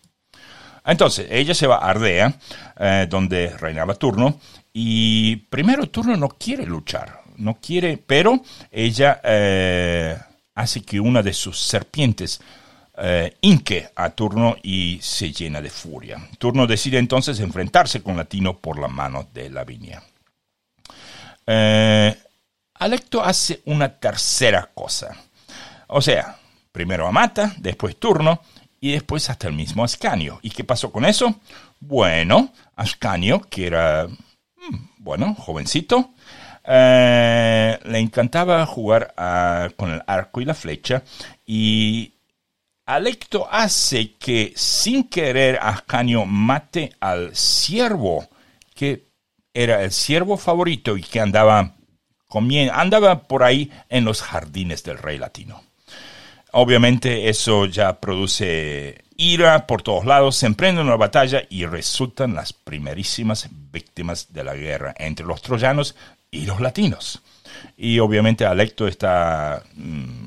[0.84, 2.34] Entonces, ella se va a Ardea,
[2.78, 4.40] eh, donde reinaba Turno,
[4.72, 10.16] y primero Turno no quiere luchar, no quiere, pero ella eh,
[10.54, 12.40] hace que una de sus serpientes
[13.02, 16.28] eh, inque a Turno y se llena de furia.
[16.38, 20.02] Turno decide entonces enfrentarse con Latino por la mano de Lavinia.
[21.46, 22.14] Eh,
[22.74, 25.16] Alecto hace una tercera cosa.
[25.88, 26.36] O sea,
[26.72, 28.42] primero a Mata, después Turno
[28.80, 30.38] y después hasta el mismo Ascanio.
[30.42, 31.40] ¿Y qué pasó con eso?
[31.80, 36.10] Bueno, Ascanio, que era, mm, bueno, jovencito,
[36.72, 41.02] eh, le encantaba jugar ah, con el arco y la flecha
[41.44, 42.12] y
[42.86, 48.28] Alecto hace que sin querer Ascanio mate al siervo,
[48.74, 49.06] que
[49.54, 51.74] era el siervo favorito y que andaba,
[52.26, 55.62] comiendo, andaba por ahí en los jardines del rey latino.
[56.52, 62.52] Obviamente eso ya produce ira por todos lados, se emprende una batalla y resultan las
[62.52, 65.94] primerísimas víctimas de la guerra entre los troyanos
[66.30, 67.20] y los latinos.
[67.76, 70.26] Y obviamente Alecto está mm,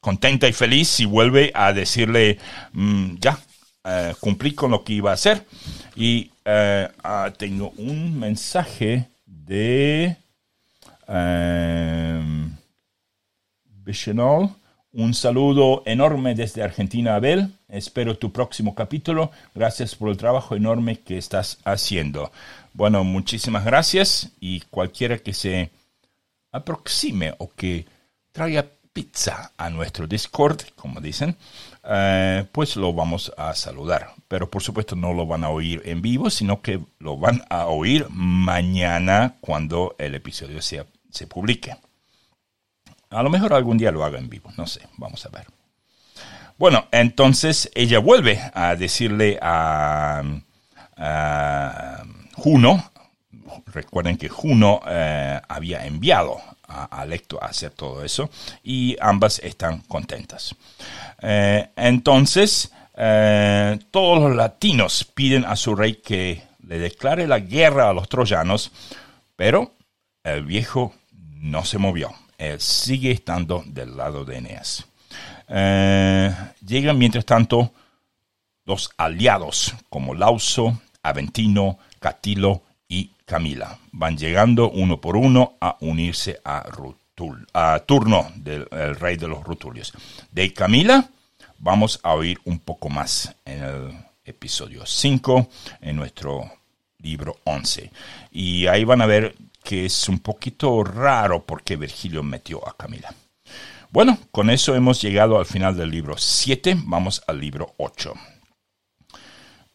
[0.00, 2.38] contenta y feliz y vuelve a decirle,
[2.72, 3.38] mm, ya,
[3.84, 5.46] eh, cumplí con lo que iba a hacer.
[5.94, 10.16] Y eh, ah, tengo un mensaje de
[11.08, 12.22] eh,
[14.92, 17.54] Un saludo enorme desde Argentina, Abel.
[17.68, 19.30] Espero tu próximo capítulo.
[19.54, 22.32] Gracias por el trabajo enorme que estás haciendo.
[22.72, 25.70] Bueno, muchísimas gracias y cualquiera que se
[26.50, 27.86] aproxime o que
[28.32, 31.36] traiga pizza a nuestro Discord, como dicen,
[31.84, 34.12] eh, pues lo vamos a saludar.
[34.26, 37.66] Pero por supuesto no lo van a oír en vivo, sino que lo van a
[37.66, 41.76] oír mañana cuando el episodio se, se publique.
[43.10, 45.46] A lo mejor algún día lo haga en vivo, no sé, vamos a ver.
[46.56, 50.22] Bueno, entonces ella vuelve a decirle a,
[52.36, 52.92] Juno,
[53.66, 58.30] recuerden que Juno eh, había enviado a Alecto a hacer todo eso
[58.62, 60.54] y ambas están contentas.
[61.20, 67.88] Eh, entonces, eh, todos los latinos piden a su rey que le declare la guerra
[67.88, 68.70] a los troyanos,
[69.34, 69.72] pero
[70.22, 70.94] el viejo
[71.40, 72.14] no se movió.
[72.40, 74.86] Él sigue estando del lado de Eneas.
[75.46, 76.34] Eh,
[76.66, 77.72] llegan mientras tanto
[78.64, 83.78] los aliados como Lauso, Aventino, Catilo y Camila.
[83.92, 89.44] Van llegando uno por uno a unirse a, Rutul, a Turno, del rey de los
[89.44, 89.92] Rutulios.
[90.32, 91.10] De Camila
[91.58, 93.92] vamos a oír un poco más en el
[94.24, 95.46] episodio 5,
[95.82, 96.50] en nuestro
[97.00, 97.90] libro 11.
[98.30, 103.14] Y ahí van a ver que es un poquito raro porque Virgilio metió a Camila.
[103.90, 108.14] Bueno, con eso hemos llegado al final del libro 7, vamos al libro 8.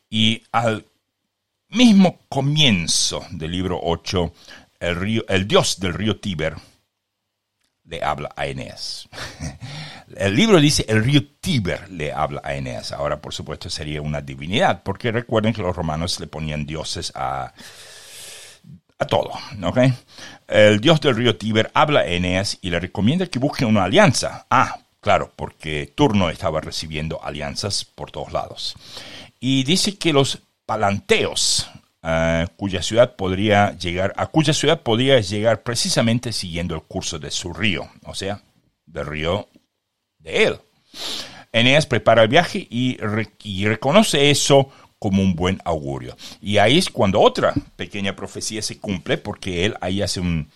[0.09, 0.85] Y al
[1.69, 4.33] mismo comienzo del libro 8,
[4.79, 6.55] el, el dios del río Tíber
[7.83, 9.07] le habla a Eneas.
[10.15, 12.91] El libro dice el río Tíber le habla a Eneas.
[12.91, 17.53] Ahora, por supuesto, sería una divinidad, porque recuerden que los romanos le ponían dioses a,
[18.99, 19.31] a todo.
[20.47, 24.45] El dios del río Tíber habla a Eneas y le recomienda que busque una alianza.
[24.49, 28.75] Ah, claro, porque Turno estaba recibiendo alianzas por todos lados.
[29.39, 31.69] Y dice que los palanteos,
[32.03, 37.31] uh, cuya ciudad podría llegar, a cuya ciudad podría llegar precisamente siguiendo el curso de
[37.31, 38.41] su río, o sea,
[38.85, 39.47] del río
[40.19, 40.59] de él.
[41.51, 44.69] Eneas prepara el viaje y, reconoce eso
[45.05, 46.17] como un buen augurio.
[46.41, 50.49] Y ahí es cuando otra pequeña profecía se cumple, porque él ahí hace un,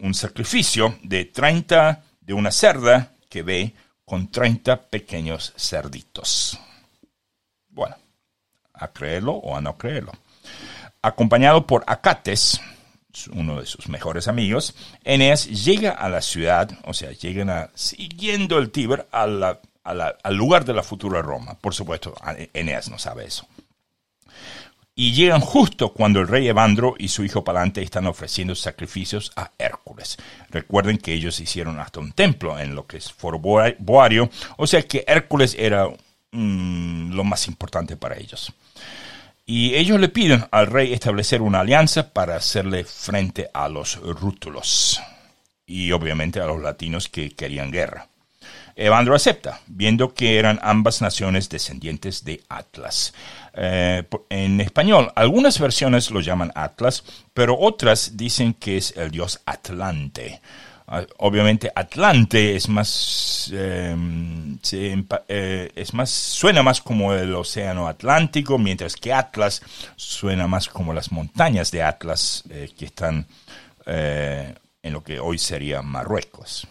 [0.00, 3.74] un sacrificio de 30 de una cerda que ve
[4.04, 6.58] con 30 pequeños cerditos.
[7.68, 7.94] Bueno,
[8.74, 10.10] a creerlo o a no creerlo.
[11.00, 12.60] Acompañado por Acates,
[13.32, 14.74] uno de sus mejores amigos,
[15.04, 19.60] Eneas llega a la ciudad, o sea, llegan siguiendo el Tíber al
[20.30, 21.56] lugar de la futura Roma.
[21.60, 22.16] Por supuesto,
[22.52, 23.46] Eneas no sabe eso.
[24.94, 29.50] Y llegan justo cuando el rey Evandro y su hijo Palante están ofreciendo sacrificios a
[29.58, 30.18] Hércules.
[30.50, 34.28] Recuerden que ellos hicieron hasta un templo en lo que es Foro Boario,
[34.58, 35.88] o sea que Hércules era
[36.30, 38.52] mm, lo más importante para ellos.
[39.46, 45.00] Y ellos le piden al rey establecer una alianza para hacerle frente a los rútulos
[45.66, 48.08] y obviamente a los latinos que querían guerra.
[48.76, 53.12] Evandro acepta, viendo que eran ambas naciones descendientes de Atlas.
[53.54, 57.04] Eh, en español, algunas versiones lo llaman Atlas,
[57.34, 60.40] pero otras dicen que es el dios Atlante.
[60.86, 68.58] Ah, obviamente Atlante es más, em, eh, es más, suena más como el océano Atlántico,
[68.58, 69.62] mientras que Atlas
[69.96, 73.26] suena más como las montañas de Atlas eh, que están
[73.84, 76.68] en lo que hoy sería Marruecos.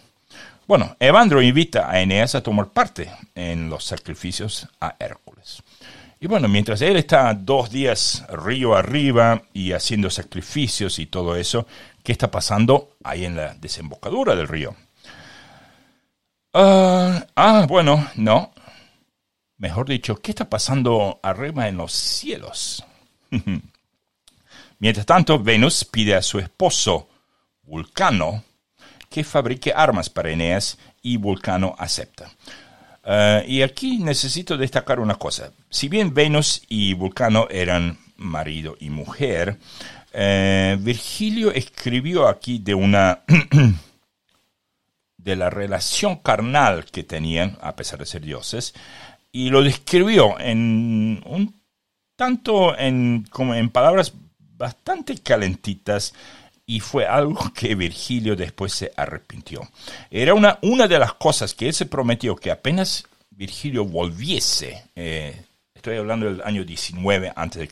[0.72, 5.62] Bueno, Evandro invita a Eneas a tomar parte en los sacrificios a Hércules.
[6.18, 11.66] Y bueno, mientras él está dos días río arriba y haciendo sacrificios y todo eso,
[12.02, 14.74] ¿qué está pasando ahí en la desembocadura del río?
[16.54, 18.54] ah, ah bueno, no.
[19.58, 22.82] Mejor dicho, ¿qué está pasando arriba en los cielos?
[24.78, 27.10] Mientras tanto, Venus pide a su esposo,
[27.62, 28.42] Vulcano,
[29.12, 32.30] que fabrique armas para Eneas y Vulcano acepta.
[33.04, 35.52] Eh, y aquí necesito destacar una cosa.
[35.68, 39.58] Si bien Venus y Vulcano eran marido y mujer,
[40.12, 43.20] eh, Virgilio escribió aquí de una
[45.16, 48.74] de la relación carnal que tenían, a pesar de ser dioses,
[49.30, 51.60] y lo describió en un
[52.16, 54.12] tanto en, como en palabras
[54.56, 56.14] bastante calentitas
[56.72, 59.68] y fue algo que Virgilio después se arrepintió.
[60.10, 65.44] Era una, una de las cosas que él se prometió que apenas Virgilio volviese, eh,
[65.74, 67.68] estoy hablando del año 19 a.C.,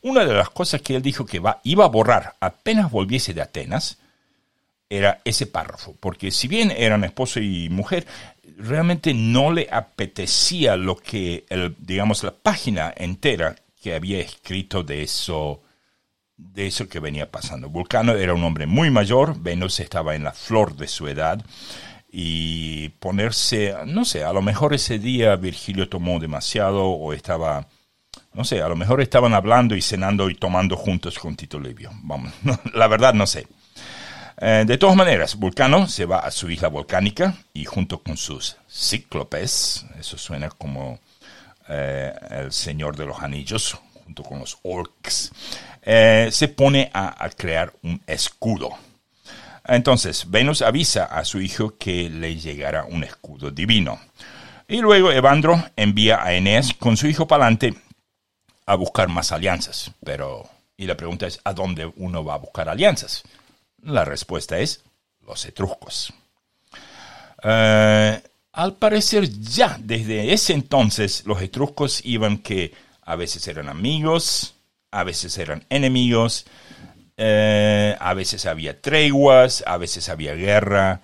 [0.00, 3.42] una de las cosas que él dijo que va, iba a borrar apenas volviese de
[3.42, 3.98] Atenas
[4.88, 8.06] era ese párrafo, porque si bien eran esposo y mujer,
[8.56, 15.02] realmente no le apetecía lo que, el, digamos, la página entera que había escrito de
[15.02, 15.60] eso
[16.38, 17.68] de eso que venía pasando.
[17.68, 21.44] Vulcano era un hombre muy mayor, Venus estaba en la flor de su edad
[22.10, 27.66] y ponerse, no sé, a lo mejor ese día Virgilio tomó demasiado o estaba,
[28.32, 31.90] no sé, a lo mejor estaban hablando y cenando y tomando juntos con Tito Livio.
[32.02, 32.32] Vamos,
[32.72, 33.46] la verdad no sé.
[34.40, 38.56] Eh, de todas maneras, Vulcano se va a su isla volcánica y junto con sus
[38.70, 41.00] cíclopes, eso suena como
[41.68, 45.32] eh, el Señor de los Anillos, junto con los orcs,
[45.82, 48.70] eh, se pone a, crear un escudo.
[49.66, 54.00] Entonces, Venus avisa a su hijo que le llegará un escudo divino.
[54.66, 57.74] Y luego Evandro envía a Eneas con su hijo Palante
[58.66, 59.90] a buscar más alianzas.
[60.04, 63.22] Pero, y la pregunta es, ¿a dónde uno va a buscar alianzas?
[63.82, 64.82] La respuesta es,
[65.26, 66.12] los etruscos.
[67.42, 68.22] Eh,
[68.52, 74.54] al parecer ya desde ese entonces los etruscos iban que a veces eran amigos,
[74.90, 76.46] a veces eran enemigos,
[77.16, 81.00] eh, a veces había treguas, a veces había guerra,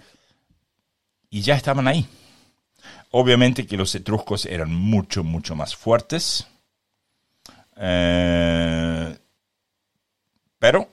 [1.28, 2.06] y ya estaban ahí.
[3.10, 6.46] Obviamente que los etruscos eran mucho, mucho más fuertes,
[7.76, 9.18] eh,
[10.58, 10.88] pero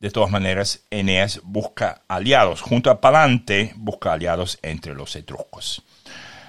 [0.00, 5.82] de todas maneras Eneas busca aliados, junto a Palante busca aliados entre los etruscos.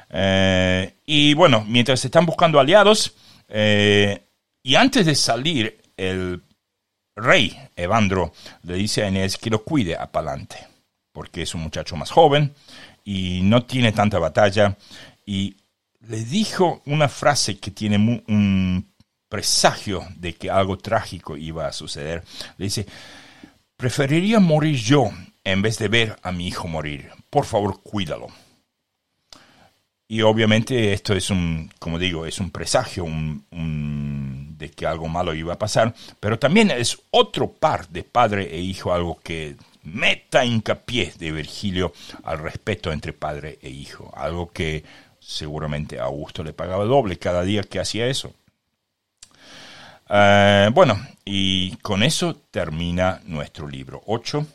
[0.09, 3.13] Eh, y bueno, mientras están buscando aliados,
[4.63, 6.41] y antes de salir, el
[7.15, 8.33] rey Evandro
[8.63, 10.57] le dice a Eneas que lo cuide a Palante,
[11.11, 12.53] porque es un muchacho más joven
[13.03, 14.77] y no tiene tanta batalla.
[15.25, 15.57] Y
[16.07, 18.89] le dijo una frase que tiene un
[19.29, 22.23] presagio de que algo trágico iba a suceder.
[22.57, 22.85] Le dice,
[23.77, 25.11] preferiría morir yo
[25.43, 27.09] en vez de ver a mi hijo morir.
[27.29, 28.27] Por favor, cuídalo.
[30.07, 33.05] Y obviamente esto es un, como digo, es un presagio
[34.59, 38.59] de que algo malo iba a pasar, pero también es otro par de padre e
[38.59, 41.93] hijo, algo que meta hincapié de Virgilio
[42.23, 44.83] al respeto entre padre e hijo, algo que
[45.19, 48.33] seguramente Augusto le pagaba doble cada día que hacía eso.
[50.09, 54.45] Eh, bueno, y con eso termina nuestro libro 8.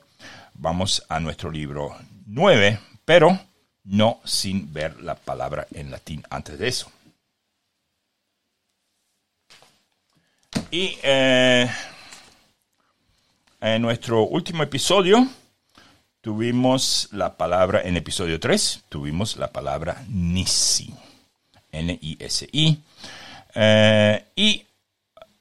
[0.55, 1.97] Vamos a nuestro libro
[2.27, 3.39] 9, pero
[3.85, 6.91] no sin ver la palabra en latín antes de eso.
[10.75, 11.71] Y eh,
[13.61, 15.25] en nuestro último episodio
[16.21, 20.93] tuvimos la palabra, en episodio 3, tuvimos la palabra nisi,
[21.71, 22.83] N-I-S-I.
[23.55, 24.65] Eh, y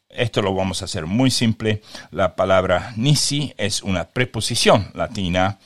[0.08, 1.82] esto lo vamos a hacer muy simple.
[2.12, 5.58] La palabra nisi es una preposición latina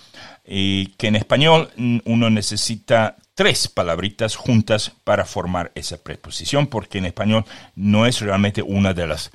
[0.46, 1.72] y que en español
[2.06, 7.44] uno necesita tres palabritas juntas para formar esa preposición, porque en español
[7.76, 9.30] no es realmente una de las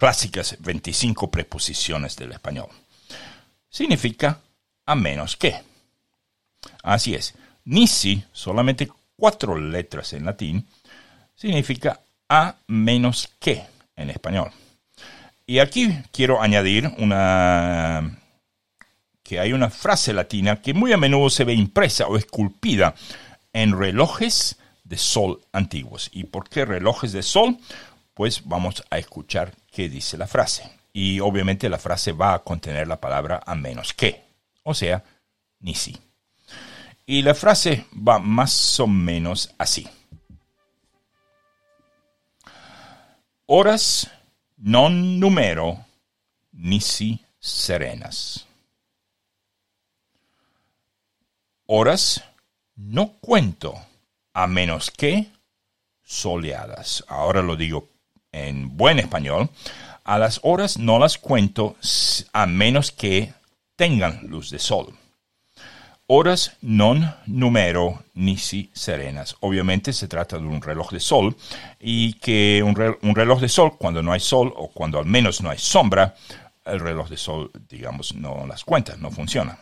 [0.00, 2.68] clásicas 25 preposiciones del español.
[3.68, 4.40] Significa
[4.86, 5.54] a menos que.
[6.82, 7.34] Así es,
[7.66, 10.66] nisi, solamente cuatro letras en latín,
[11.34, 13.62] significa a menos que
[13.94, 14.50] en español.
[15.46, 18.18] Y aquí quiero añadir una
[19.22, 22.94] que hay una frase latina que muy a menudo se ve impresa o esculpida
[23.52, 26.08] en relojes de sol antiguos.
[26.12, 27.58] ¿Y por qué relojes de sol?
[28.14, 30.70] Pues vamos a escuchar qué dice la frase.
[30.92, 34.24] Y obviamente la frase va a contener la palabra a menos que,
[34.62, 35.04] o sea,
[35.60, 35.96] ni si.
[37.06, 39.88] Y la frase va más o menos así.
[43.46, 44.08] Horas
[44.58, 45.86] non numero
[46.52, 48.46] nisi serenas.
[51.66, 52.22] Horas
[52.76, 53.74] no cuento
[54.32, 55.32] a menos que
[56.04, 57.04] soleadas.
[57.08, 57.88] Ahora lo digo
[58.32, 59.50] en buen español,
[60.04, 61.76] a las horas no las cuento
[62.32, 63.32] a menos que
[63.76, 64.94] tengan luz de sol.
[66.12, 69.36] Horas non numero nisi serenas.
[69.40, 71.36] Obviamente se trata de un reloj de sol
[71.78, 75.50] y que un, reloj de sol cuando no hay sol o cuando al menos no
[75.50, 76.16] hay sombra,
[76.64, 79.56] el reloj de sol, digamos, no las cuenta, no funciona.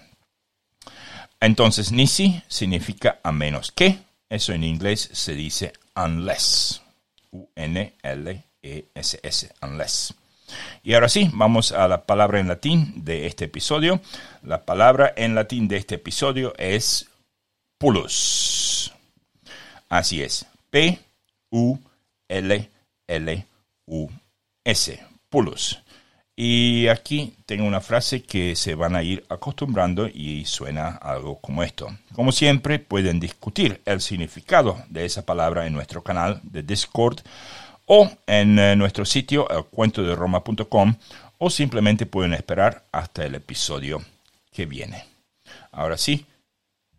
[1.38, 3.98] Entonces nisi significa a menos que.
[4.30, 6.80] Eso en inglés se dice unless.
[7.30, 10.14] U-N-L e-S-S, unless.
[10.82, 14.00] Y ahora sí, vamos a la palabra en latín de este episodio.
[14.42, 17.08] La palabra en latín de este episodio es
[17.78, 18.92] pulus.
[19.88, 21.00] Así es, P-U-L-L-U-S,
[25.28, 25.82] pulus.
[26.40, 31.64] Y aquí tengo una frase que se van a ir acostumbrando y suena algo como
[31.64, 31.88] esto.
[32.14, 37.18] Como siempre, pueden discutir el significado de esa palabra en nuestro canal de Discord
[37.88, 40.94] o en eh, nuestro sitio elcuentoderoma.com
[41.38, 44.02] o simplemente pueden esperar hasta el episodio
[44.52, 45.04] que viene.
[45.72, 46.26] Ahora sí,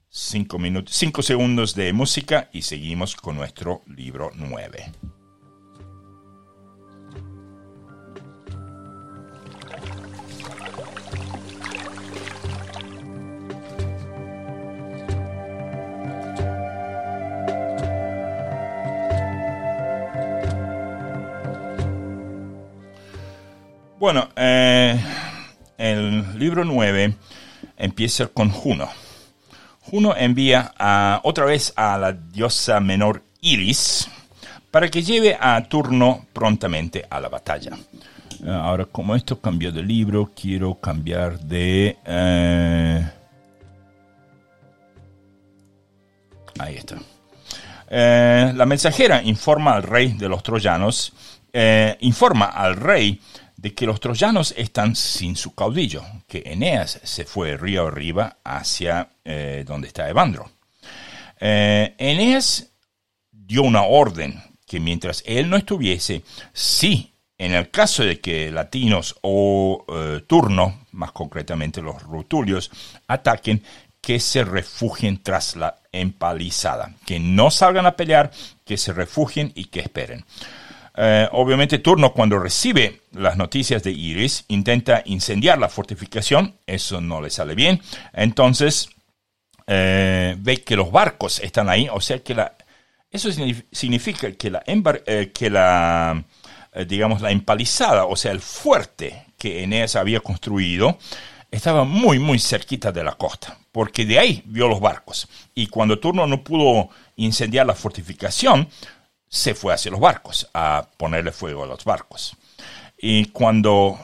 [0.10, 4.92] cinco, cinco segundos de música y seguimos con nuestro libro 9.
[24.00, 24.98] Bueno, eh,
[25.78, 27.16] el libro 9
[27.76, 28.88] empieza con Juno.
[29.82, 30.72] Juno envía
[31.24, 34.08] otra vez a la diosa menor Iris
[34.72, 37.72] para que lleve a Turno prontamente a la batalla.
[38.42, 41.98] Eh, ahora, como esto cambió de libro, quiero cambiar de...
[42.06, 43.10] Eh,
[46.58, 46.96] ahí está.
[47.90, 51.12] la mensajera informa al rey de los troyanos,
[52.00, 53.20] informa al rey
[53.62, 59.10] de que los troyanos están sin su caudillo, que Eneas se fue río arriba hacia
[59.26, 60.50] eh, donde está Evandro.
[61.42, 62.72] Eh, Eneas
[63.32, 69.18] dio una orden que mientras él no estuviese, sí, en el caso de que latinos
[69.22, 72.72] o eh, turno, más concretamente los rutulios,
[73.08, 73.62] ataquen,
[74.00, 78.32] que se refugien tras la empalizada, que no salgan a pelear,
[78.64, 80.24] que se refugien y que esperen.
[81.02, 87.22] Eh, obviamente Turno cuando recibe las noticias de Iris intenta incendiar la fortificación, eso no
[87.22, 87.82] le sale bien,
[88.12, 88.90] entonces
[89.66, 92.54] eh, ve que los barcos están ahí, o sea que la,
[93.10, 93.30] eso
[93.72, 94.62] significa que la,
[95.06, 96.22] eh, que la
[96.86, 100.98] digamos, la empalizada, o sea, el fuerte que Eneas había construido,
[101.50, 105.30] estaba muy, muy cerquita de la costa, porque de ahí vio los barcos.
[105.56, 108.68] Y cuando Turno no pudo incendiar la fortificación,
[109.30, 112.36] se fue hacia los barcos, a ponerle fuego a los barcos.
[112.98, 113.98] Y cuando,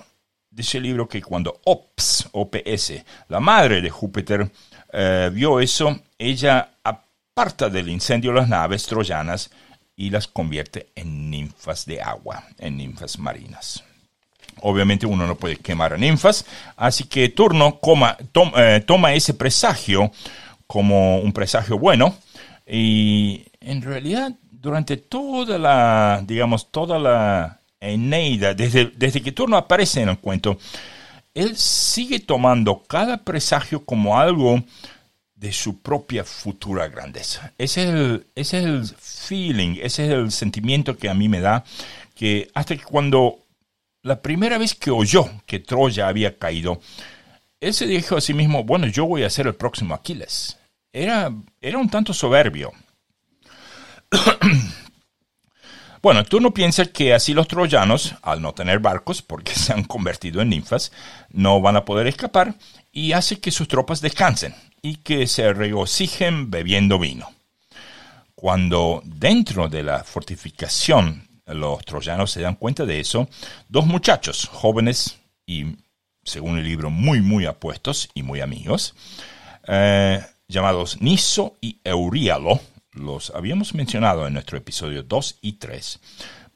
[0.50, 2.94] dice el libro que cuando Ops, OPS,
[3.28, 4.50] la madre de Júpiter,
[4.94, 9.50] eh, vio eso, ella aparta del incendio las naves troyanas
[9.96, 13.84] y las convierte en ninfas de agua, en ninfas marinas.
[14.62, 16.46] Obviamente uno no puede quemar a ninfas,
[16.78, 17.80] así que Turno
[18.58, 20.12] eh, toma ese presagio
[20.66, 22.16] como un presagio bueno
[22.66, 24.32] y en realidad
[24.66, 30.58] durante toda la, digamos, toda la Eneida, desde, desde que Turno aparece en el cuento,
[31.36, 34.64] él sigue tomando cada presagio como algo
[35.36, 37.54] de su propia futura grandeza.
[37.60, 41.64] Ese es el, es el feeling, ese es el sentimiento que a mí me da,
[42.16, 43.38] que hasta que cuando
[44.02, 46.82] la primera vez que oyó que Troya había caído,
[47.60, 50.58] él se dijo a sí mismo, bueno, yo voy a ser el próximo Aquiles.
[50.92, 52.72] Era, era un tanto soberbio.
[56.02, 59.84] bueno, tú no piensas que así los troyanos, al no tener barcos, porque se han
[59.84, 60.92] convertido en ninfas,
[61.30, 62.56] no van a poder escapar
[62.92, 67.32] y hace que sus tropas descansen y que se regocijen bebiendo vino.
[68.36, 73.30] Cuando dentro de la fortificación los troyanos se dan cuenta de eso,
[73.70, 75.78] dos muchachos jóvenes y,
[76.24, 78.96] según el libro, muy, muy apuestos y muy amigos,
[79.68, 82.60] eh, llamados Niso y Euríalo,
[82.96, 86.00] los habíamos mencionado en nuestro episodio 2 y 3,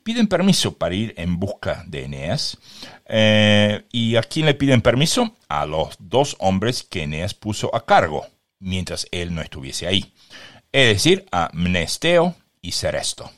[0.04, 2.58] piden permiso para ir en busca de Eneas.
[3.06, 5.36] Eh, ¿Y a quién le piden permiso?
[5.48, 8.26] A los dos hombres que Eneas puso a cargo
[8.60, 10.14] mientras él no estuviese ahí,
[10.72, 13.32] es decir, a Mnesteo y Ceresto.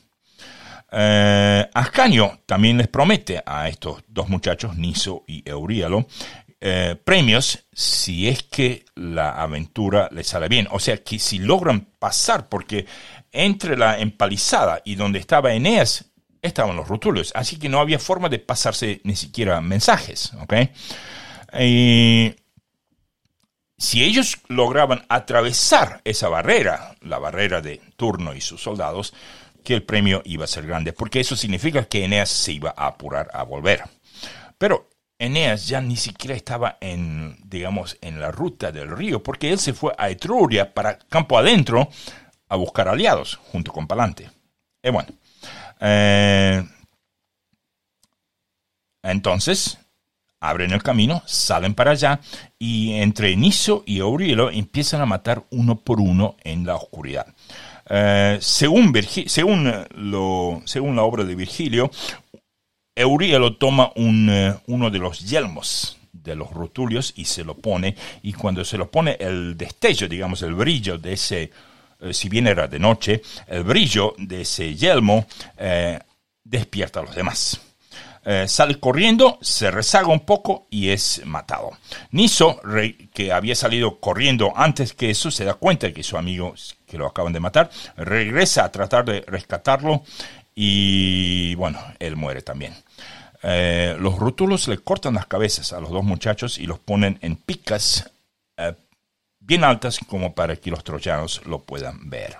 [0.94, 6.06] Eh, Ascanio también les promete a estos dos muchachos, Niso y Euríalo,
[6.64, 10.68] eh, premios si es que la aventura les sale bien.
[10.70, 12.86] O sea, que si logran pasar, porque
[13.32, 16.04] entre la empalizada y donde estaba Eneas
[16.40, 20.32] estaban los rutulios, así que no había forma de pasarse ni siquiera mensajes.
[20.40, 20.54] ¿ok?
[21.58, 22.36] Y
[23.76, 29.14] si ellos lograban atravesar esa barrera, la barrera de Turno y sus soldados,
[29.64, 32.86] que el premio iba a ser grande, porque eso significa que Eneas se iba a
[32.86, 33.82] apurar a volver.
[34.58, 34.91] Pero
[35.22, 39.72] Eneas ya ni siquiera estaba en, digamos, en la ruta del río, porque él se
[39.72, 41.88] fue a Etruria para campo adentro
[42.48, 44.28] a buscar aliados junto con Palante.
[44.82, 45.10] Y bueno,
[45.80, 46.66] eh,
[49.04, 49.78] entonces
[50.40, 52.18] abren el camino, salen para allá
[52.58, 57.32] y entre Niso y Aurelio empiezan a matar uno por uno en la oscuridad.
[57.88, 58.92] Eh, según,
[59.26, 61.92] según, lo, según la obra de Virgilio,
[62.94, 68.32] Eurielo toma eh, uno de los yelmos de los rutulios y se lo pone, y
[68.32, 71.50] cuando se lo pone el destello, digamos, el brillo de ese,
[72.00, 75.26] eh, si bien era de noche, el brillo de ese yelmo
[76.44, 77.60] despierta a los demás.
[78.24, 81.72] Eh, sale corriendo, se rezaga un poco y es matado.
[82.12, 82.60] Niso,
[83.12, 86.54] que había salido corriendo antes que eso, se da cuenta de que su amigo,
[86.86, 90.04] que lo acaban de matar, regresa a tratar de rescatarlo
[90.54, 92.74] y bueno, él muere también.
[93.42, 97.36] Eh, los rútulos le cortan las cabezas a los dos muchachos y los ponen en
[97.36, 98.10] picas
[98.56, 98.74] eh,
[99.40, 102.36] bien altas como para que los troyanos lo puedan ver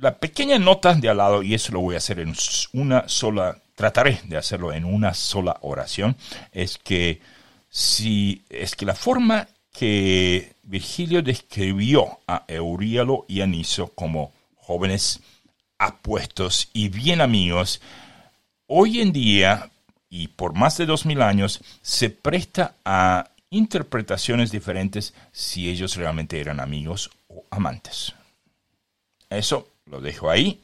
[0.00, 2.34] la pequeña nota de al lado, y eso lo voy a hacer en
[2.72, 6.16] una sola, trataré de hacerlo en una sola oración,
[6.52, 7.20] es que
[7.68, 14.32] si es que la forma que Virgilio describió a Euríalo y a Niso como
[14.70, 15.18] jóvenes
[15.78, 17.80] apuestos y bien amigos,
[18.68, 19.68] hoy en día
[20.08, 26.40] y por más de dos mil años se presta a interpretaciones diferentes si ellos realmente
[26.40, 28.14] eran amigos o amantes.
[29.28, 30.60] Eso lo dejo ahí.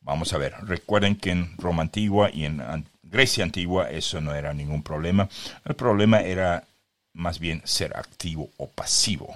[0.00, 0.54] Vamos a ver.
[0.62, 2.60] Recuerden que en Roma antigua y en
[3.04, 5.28] Grecia antigua eso no era ningún problema.
[5.64, 6.64] El problema era
[7.12, 9.32] más bien ser activo o pasivo.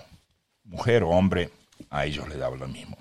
[0.65, 1.51] Mujer o hombre,
[1.89, 2.97] a ellos les daba lo mismo.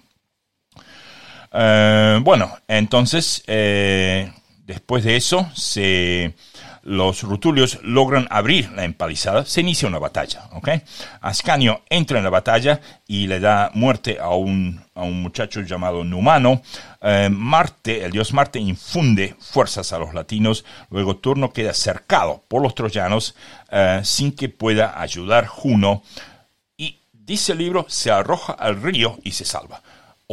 [1.52, 4.32] Eh, bueno, entonces, eh,
[4.66, 6.34] después de eso, se
[6.84, 10.50] los rutulios logran abrir la empalizada, se inicia una batalla.
[11.22, 16.64] Ascanio entra en la batalla y le da muerte a un, muchacho llamado Numano.
[17.02, 20.66] Eh, Marte, el dios Marte, infunde fuerzas a los latinos.
[20.90, 23.36] Luego Turno queda cercado por los troyanos
[24.04, 26.04] sin que pueda ayudar Juno.
[26.78, 29.82] Y dice el libro, se arroja al río y se salva.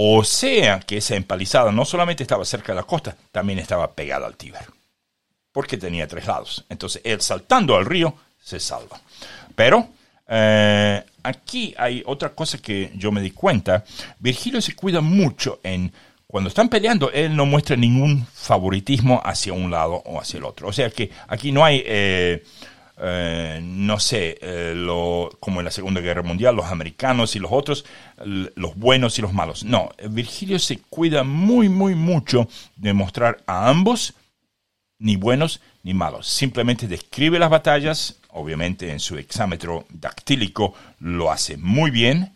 [0.01, 4.27] O sea que esa empalizada no solamente estaba cerca de la costa, también estaba pegada
[4.27, 4.79] al Tíber
[5.59, 6.65] porque tenía tres lados.
[6.69, 9.01] Entonces él saltando al río se salva.
[9.57, 9.89] Pero
[10.29, 13.85] eh, aquí hay otra cosa que yo me di cuenta.
[14.21, 15.93] Virgilio se cuida mucho en...
[16.29, 20.69] Cuando están peleando, él no muestra ningún favoritismo hacia un lado o hacia el otro.
[20.69, 21.83] O sea que aquí no hay...
[21.85, 22.45] Eh,
[23.01, 27.53] eh, no sé, eh, lo, como en la Segunda Guerra Mundial, los americanos y los
[27.53, 27.85] otros,
[28.25, 29.65] los buenos y los malos.
[29.65, 34.15] No, Virgilio se cuida muy, muy mucho de mostrar a ambos
[34.99, 36.27] ni buenos ni malos.
[36.27, 42.33] Simplemente describe las batallas, obviamente en su exámetro dactílico lo hace muy bien.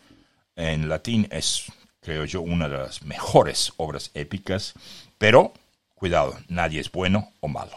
[0.54, 1.64] En latín es,
[2.00, 4.74] creo yo, una de las mejores obras épicas,
[5.18, 5.52] pero
[5.94, 7.72] cuidado, nadie es bueno o malo.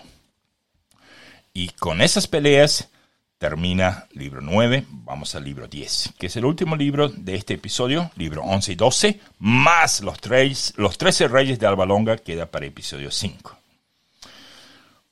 [1.57, 2.89] Y con esas peleas
[3.37, 8.11] termina libro 9, vamos al libro 10, que es el último libro de este episodio,
[8.17, 12.65] libro 11 y 12, más los, tres, los 13 reyes de Alba Longa queda para
[12.65, 13.57] episodio 5.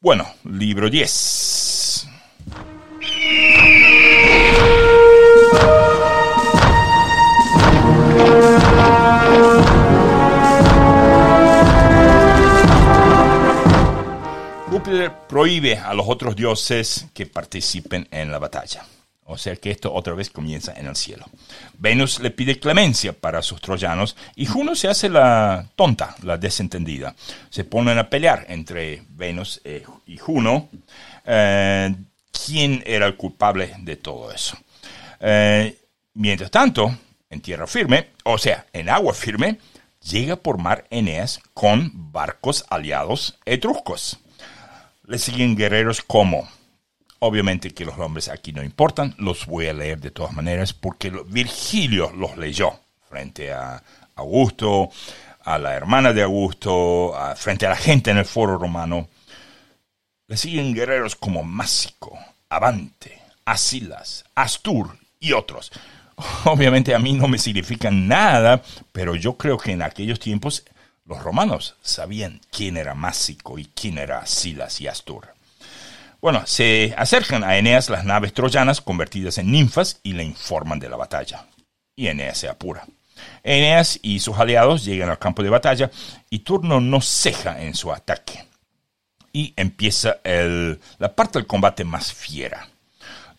[0.01, 2.09] Bueno, libro 10.
[15.27, 18.85] Prohíbe a los otros dioses que participen en la batalla.
[19.25, 21.25] O sea que esto otra vez comienza en el cielo.
[21.77, 27.15] Venus le pide clemencia para sus troyanos y Juno se hace la tonta, la desentendida.
[27.49, 30.69] Se ponen a pelear entre Venus eh, y Juno.
[31.25, 31.95] Eh,
[32.45, 34.57] ¿Quién era el culpable de todo eso?
[35.19, 35.77] Eh,
[36.15, 36.93] mientras tanto,
[37.29, 39.57] en tierra firme, o sea, en agua firme,
[40.01, 44.19] llega por mar Eneas con barcos aliados etruscos
[45.05, 46.47] le siguen guerreros como,
[47.19, 51.11] obviamente que los nombres aquí no importan, los voy a leer de todas maneras porque
[51.27, 52.79] Virgilio los leyó
[53.09, 53.83] frente a
[54.15, 54.89] Augusto,
[55.43, 59.09] a la hermana de Augusto, frente a la gente en el foro romano.
[60.27, 62.17] Le siguen guerreros como Másico,
[62.49, 65.71] Avante, Asilas, Astur y otros.
[66.45, 70.63] Obviamente a mí no me significan nada, pero yo creo que en aquellos tiempos
[71.05, 75.27] los romanos sabían quién era Másico y quién era Silas y Astur.
[76.21, 80.87] Bueno, se acercan a Eneas las naves troyanas convertidas en ninfas y le informan de
[80.87, 81.45] la batalla.
[81.95, 82.87] Y Eneas se apura.
[83.43, 85.91] Eneas y sus aliados llegan al campo de batalla
[86.29, 88.45] y Turno no ceja en su ataque.
[89.33, 92.69] Y empieza la parte del combate más fiera.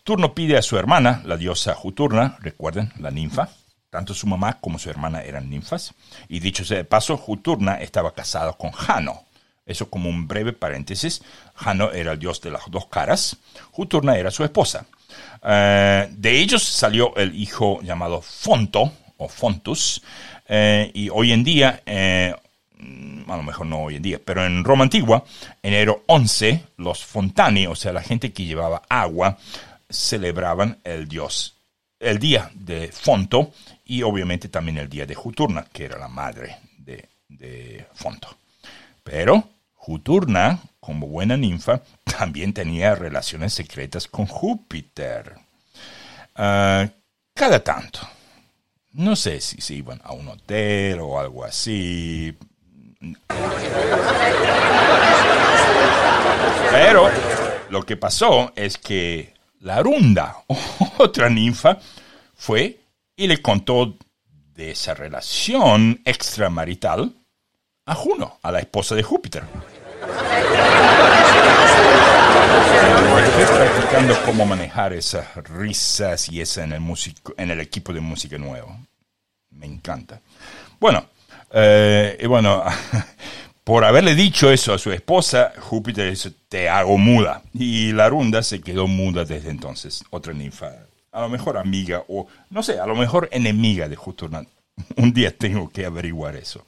[0.03, 3.49] Turno pide a su hermana, la diosa Juturna, recuerden, la ninfa,
[3.95, 5.93] tanto su mamá como su hermana eran ninfas.
[6.27, 9.23] Y dicho sea de paso, Juturna estaba casado con Jano.
[9.65, 11.21] Eso como un breve paréntesis.
[11.55, 13.37] Jano era el dios de las dos caras.
[13.71, 14.85] Juturna era su esposa.
[15.41, 20.01] Eh, de ellos salió el hijo llamado Fonto o Fontus.
[20.45, 22.35] Eh, y hoy en día, eh,
[23.27, 25.23] a lo mejor no hoy en día, pero en Roma antigua,
[25.63, 29.37] enero 11, los Fontani, o sea, la gente que llevaba agua,
[29.89, 31.55] celebraban el dios,
[31.99, 33.51] el día de Fonto
[33.85, 38.35] y obviamente también el día de Juturna, que era la madre de, de Fonto.
[39.03, 45.35] Pero Juturna, como buena ninfa, también tenía relaciones secretas con Júpiter.
[46.35, 46.87] Ah,
[47.33, 47.99] cada tanto.
[48.93, 52.35] No sé si se iban a un hotel o algo así.
[56.71, 57.09] Pero
[57.69, 60.37] lo que pasó es que la Runda,
[60.97, 61.77] otra ninfa,
[62.35, 62.79] fue
[63.15, 63.97] y le contó
[64.53, 67.13] de esa relación extramarital
[67.85, 69.43] a Juno, a la esposa de Júpiter.
[73.39, 76.73] Estoy practicando cómo manejar esas risas y esa en
[77.51, 78.77] el, equipo de música nuevo.
[79.51, 80.21] Me encanta.
[80.79, 81.05] Bueno,
[81.51, 82.63] eh, y bueno,
[83.63, 87.41] por haberle dicho eso a su esposa, Júpiter dice, te hago muda.
[87.53, 90.71] Y la runda se quedó muda desde entonces, otra ninfa
[91.15, 94.43] a lo mejor amiga o, no sé, a lo mejor enemiga de Juturna.
[94.97, 96.65] Un día tengo que averiguar eso.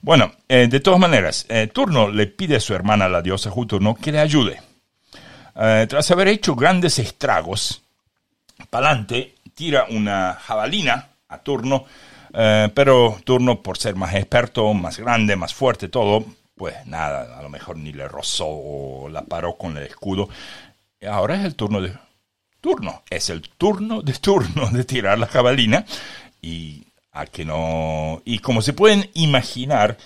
[0.00, 3.94] Bueno, eh, de todas maneras, eh, Turno le pide a su hermana, la diosa Juturno,
[3.94, 4.62] que le ayude.
[5.54, 7.82] Eh, tras haber hecho grandes estragos,
[8.70, 11.84] Palante tira una jabalina a Turno,
[12.32, 17.48] pero Turno, por ser más experto, más grande, más fuerte, todo, pues nada, a lo
[17.48, 20.28] mejor ni le rozó o la paró con el escudo.
[21.06, 21.92] Ahora es el turno de
[22.60, 23.02] turno.
[23.10, 25.84] Es el turno de turno de tirar la jabalina
[26.42, 29.96] y a que no y como se pueden imaginar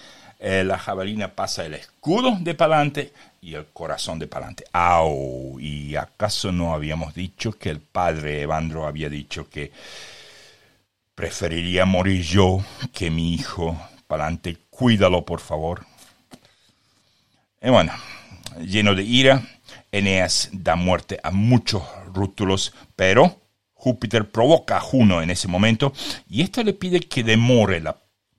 [0.40, 4.64] eh, la jabalina pasa el escudo de palante y el corazón de palante.
[4.72, 5.58] ¡Au!
[5.58, 9.72] ¿Y acaso no habíamos dicho que el padre Evandro había dicho que
[11.14, 13.76] preferiría morir yo que mi hijo?
[14.06, 15.86] Palante, cuídalo, por favor.
[17.62, 17.92] Y bueno,
[18.60, 19.42] lleno de ira,
[19.98, 21.82] Eneas da muerte a muchos
[22.12, 23.40] rútulos, pero
[23.74, 25.92] Júpiter provoca a Juno en ese momento
[26.28, 27.96] y ésta le pide que demore la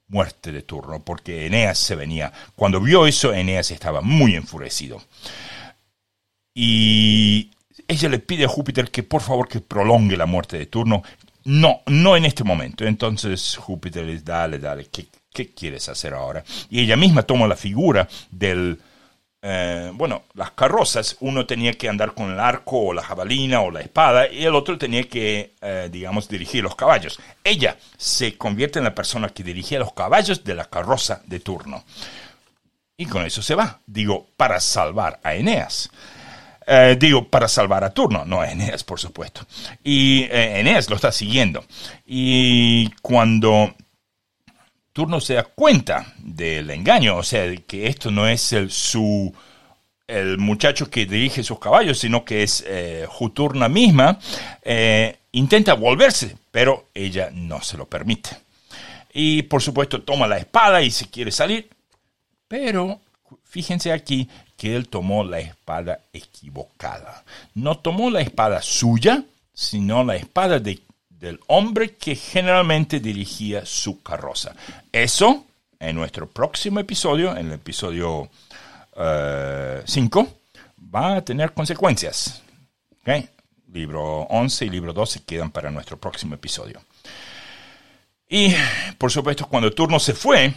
[0.08, 2.34] muerte de Turno, porque Eneas se venía.
[2.56, 5.02] Cuando vio eso, Eneas estaba muy enfurecido.
[6.54, 7.52] Y
[7.88, 11.04] ella le pide a Júpiter que por favor que prolongue la muerte de Turno.
[11.46, 12.86] No, no en este momento.
[12.86, 16.44] Entonces Júpiter le dice, dale, dale, ¿qué, qué quieres hacer ahora?
[16.70, 18.80] Y ella misma toma la figura del,
[19.48, 23.70] eh, bueno, las carrozas, uno tenía que andar con el arco o la jabalina o
[23.70, 27.20] la espada y el otro tenía que, eh, digamos, dirigir los caballos.
[27.44, 31.84] Ella se convierte en la persona que dirigía los caballos de la carroza de turno.
[32.98, 35.92] Y con eso se va, digo, para salvar a Eneas.
[36.66, 39.42] Eh, digo, para salvar a Turno, no a Eneas, por supuesto.
[39.84, 41.64] Y Eneas lo está siguiendo.
[42.04, 43.76] Y cuando
[44.96, 49.36] Turno se da cuenta del engaño, o sea, que esto no es el, su,
[50.08, 54.18] el muchacho que dirige sus caballos, sino que es eh, Juturna misma,
[54.62, 58.30] eh, intenta volverse, pero ella no se lo permite.
[59.12, 61.70] Y por supuesto toma la espada y se quiere salir,
[62.48, 63.02] pero
[63.44, 67.26] fíjense aquí que él tomó la espada equivocada.
[67.54, 70.80] No tomó la espada suya, sino la espada de
[71.26, 74.56] del hombre que generalmente dirigía su carroza.
[74.92, 75.46] Eso,
[75.80, 78.30] en nuestro próximo episodio, en el episodio
[78.94, 80.56] 5, eh,
[80.94, 82.44] va a tener consecuencias.
[83.74, 86.80] Libro 11 y libro 12 quedan para nuestro próximo episodio.
[88.30, 88.54] Y,
[89.00, 90.54] por supuesto, cuando el turno se fue,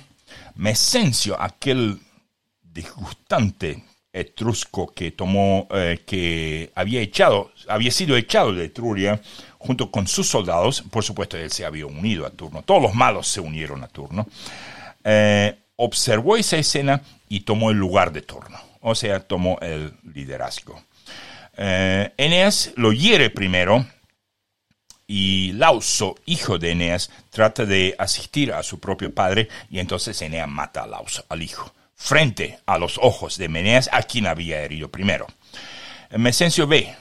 [0.54, 1.98] Mesencio, aquel
[2.62, 3.84] disgustante
[4.20, 9.20] etrusco que tomó, eh, que había echado, había sido echado de Etruria,
[9.58, 13.26] junto con sus soldados, por supuesto él se había unido a turno, todos los malos
[13.28, 14.26] se unieron a turno,
[15.04, 20.82] eh, observó esa escena y tomó el lugar de turno, o sea, tomó el liderazgo.
[21.56, 23.84] Eh, Eneas lo hiere primero
[25.06, 30.48] y Lauso, hijo de Eneas, trata de asistir a su propio padre y entonces Eneas
[30.48, 34.88] mata a Lauso, al hijo, frente a los ojos de Eneas, a quien había herido
[34.88, 35.26] primero.
[36.16, 36.94] Mesencio ve,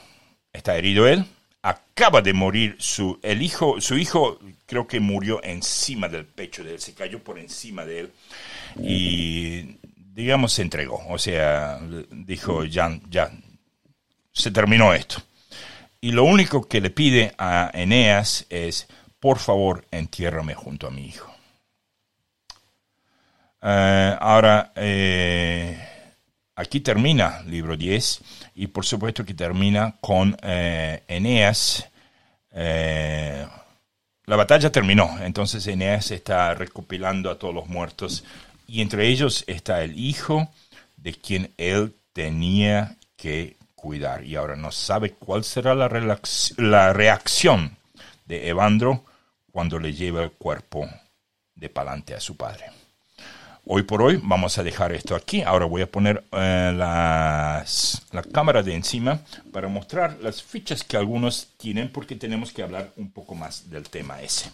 [0.52, 1.24] está herido él,
[1.62, 6.74] acaba de morir su, el hijo, su hijo creo que murió encima del pecho de
[6.74, 8.12] él, se cayó por encima de él
[8.82, 9.78] y
[10.12, 11.80] digamos se entregó, o sea,
[12.10, 13.30] dijo ya, ya,
[14.32, 15.22] se terminó esto.
[16.00, 18.88] Y lo único que le pide a Eneas es,
[19.20, 21.37] por favor, entiérrame junto a mi hijo.
[23.62, 25.78] Eh, ahora, eh,
[26.54, 28.20] aquí termina libro 10
[28.54, 31.88] y por supuesto que termina con eh, Eneas.
[34.26, 38.24] La batalla terminó, entonces Eneas está recopilando a todos los muertos
[38.66, 40.50] y entre ellos está el hijo
[40.96, 45.88] de quien él tenía que cuidar y ahora no sabe cuál será la,
[46.58, 47.76] la reacción
[48.26, 49.04] de Evandro
[49.50, 50.88] cuando le lleva el cuerpo
[51.54, 52.77] de palante a su padre.
[53.70, 55.42] Hoy por hoy vamos a dejar esto aquí.
[55.42, 57.62] Ahora voy a poner eh, la
[58.32, 59.20] cámara de encima
[59.52, 63.86] para mostrar las fichas que algunos tienen porque tenemos que hablar un poco más del
[63.90, 64.50] tema ese.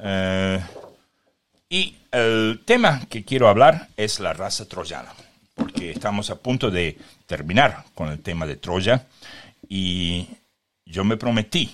[0.00, 0.60] Eh,
[1.68, 5.12] y el tema que quiero hablar es la raza troyana,
[5.54, 9.06] porque estamos a punto de terminar con el tema de Troya
[9.68, 10.26] y
[10.84, 11.72] yo me prometí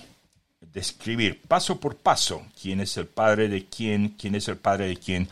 [0.61, 4.97] describir paso por paso quién es el padre de quién, quién es el padre de
[4.97, 5.27] quién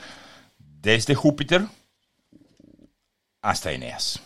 [0.85, 1.65] desde Júpiter
[3.41, 4.21] hasta Eneas.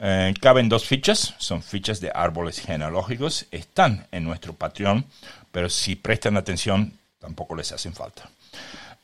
[0.00, 5.04] Eh, caben dos fichas, son fichas de árboles genealógicos, están en nuestro Patreon,
[5.52, 8.28] pero si prestan atención tampoco les hacen falta.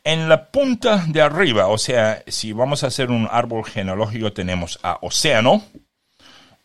[0.02, 4.78] En la punta de arriba, o sea, si vamos a hacer un árbol genealógico, tenemos
[4.82, 5.62] a Océano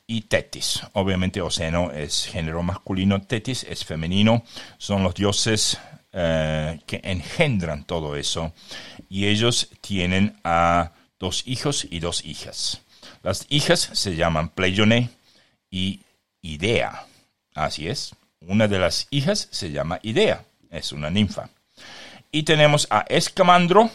[0.07, 0.83] y Tetis.
[0.93, 4.43] Obviamente Océano es género masculino, Tetis es femenino,
[4.77, 5.77] son los dioses
[6.17, 8.53] eh, que engendran todo eso.
[9.09, 12.81] Y ellos tienen a dos hijos y dos hijas.
[13.21, 15.09] Las hijas se llaman Pleione
[15.69, 15.99] y
[16.41, 17.05] Idea.
[17.53, 18.15] Así es.
[18.39, 20.45] Una de las hijas se llama Idea.
[20.69, 21.49] Es una ninfa.
[22.31, 23.89] Y tenemos a Escamandro,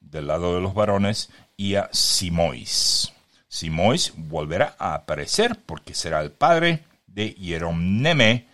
[0.00, 3.12] del lado de los varones, y a Simois.
[3.46, 8.46] Simois volverá a aparecer porque será el padre de Hieromneme,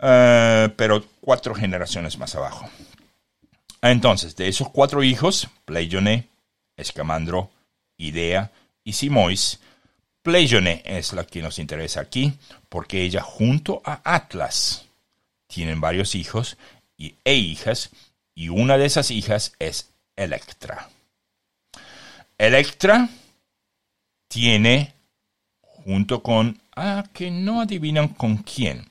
[0.00, 2.68] eh, pero cuatro generaciones más abajo.
[3.82, 6.28] Entonces, de esos cuatro hijos, Pleione,
[6.76, 7.50] Escamandro,
[7.96, 8.50] Idea
[8.84, 9.60] y Simois,
[10.22, 12.32] Pleione es la que nos interesa aquí,
[12.68, 14.84] porque ella junto a Atlas
[15.46, 16.56] tienen varios hijos
[16.96, 17.90] y, e hijas,
[18.34, 20.88] y una de esas hijas es Electra.
[22.36, 23.08] Electra
[24.28, 24.94] tiene,
[25.60, 28.86] junto con, ah, que no adivinan con quién,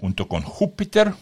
[0.00, 1.12] junto con Júpiter.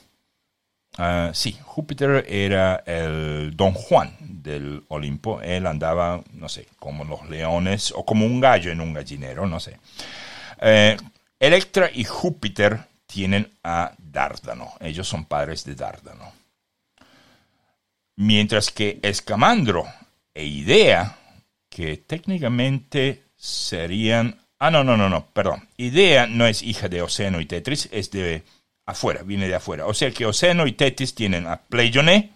[0.97, 5.41] Ah, sí, Júpiter era el Don Juan del Olimpo.
[5.43, 9.61] Él andaba, no sé, como los leones o como un gallo en un gallinero, no
[9.61, 9.79] sé.
[10.61, 10.97] Eh,
[11.39, 14.75] Electra y Júpiter tienen a Dárdano.
[14.81, 16.33] Ellos son padres de Dárdano.
[18.17, 19.87] Mientras que Escamandro
[20.35, 21.17] e Idea,
[21.69, 24.37] que técnicamente serían...
[24.59, 25.69] Ah, no, no, no, no, perdón.
[25.77, 28.43] Idea no es hija de Océano y Tetris, es de
[28.89, 29.87] afuera, viene de afuera.
[29.87, 32.33] O sea que Océano y Tetris tienen a Pleione,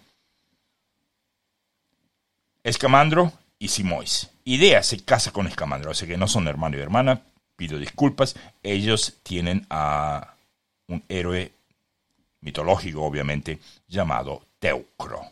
[2.63, 4.29] Escamandro y Simois.
[4.45, 7.21] Idea se casa con Escamandro, o sea que no son hermano y hermana,
[7.55, 8.35] pido disculpas.
[8.61, 10.35] Ellos tienen a
[10.87, 11.51] un héroe
[12.41, 15.23] mitológico, obviamente, llamado Teucro.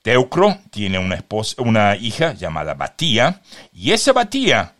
[0.00, 4.74] Teucro tiene una, esposa, una hija llamada Batía, y esa Batía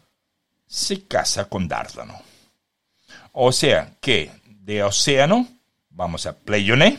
[0.66, 2.18] se casa con Dárdano.
[3.32, 4.30] O sea que
[4.64, 5.46] de Océano
[5.90, 6.98] vamos a Pleione,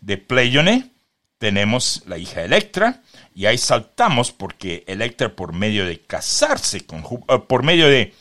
[0.00, 0.90] de Pleione
[1.38, 3.02] tenemos la hija Electra,
[3.34, 8.12] y ahí saltamos porque Electra por medio de casarse con eh, por medio de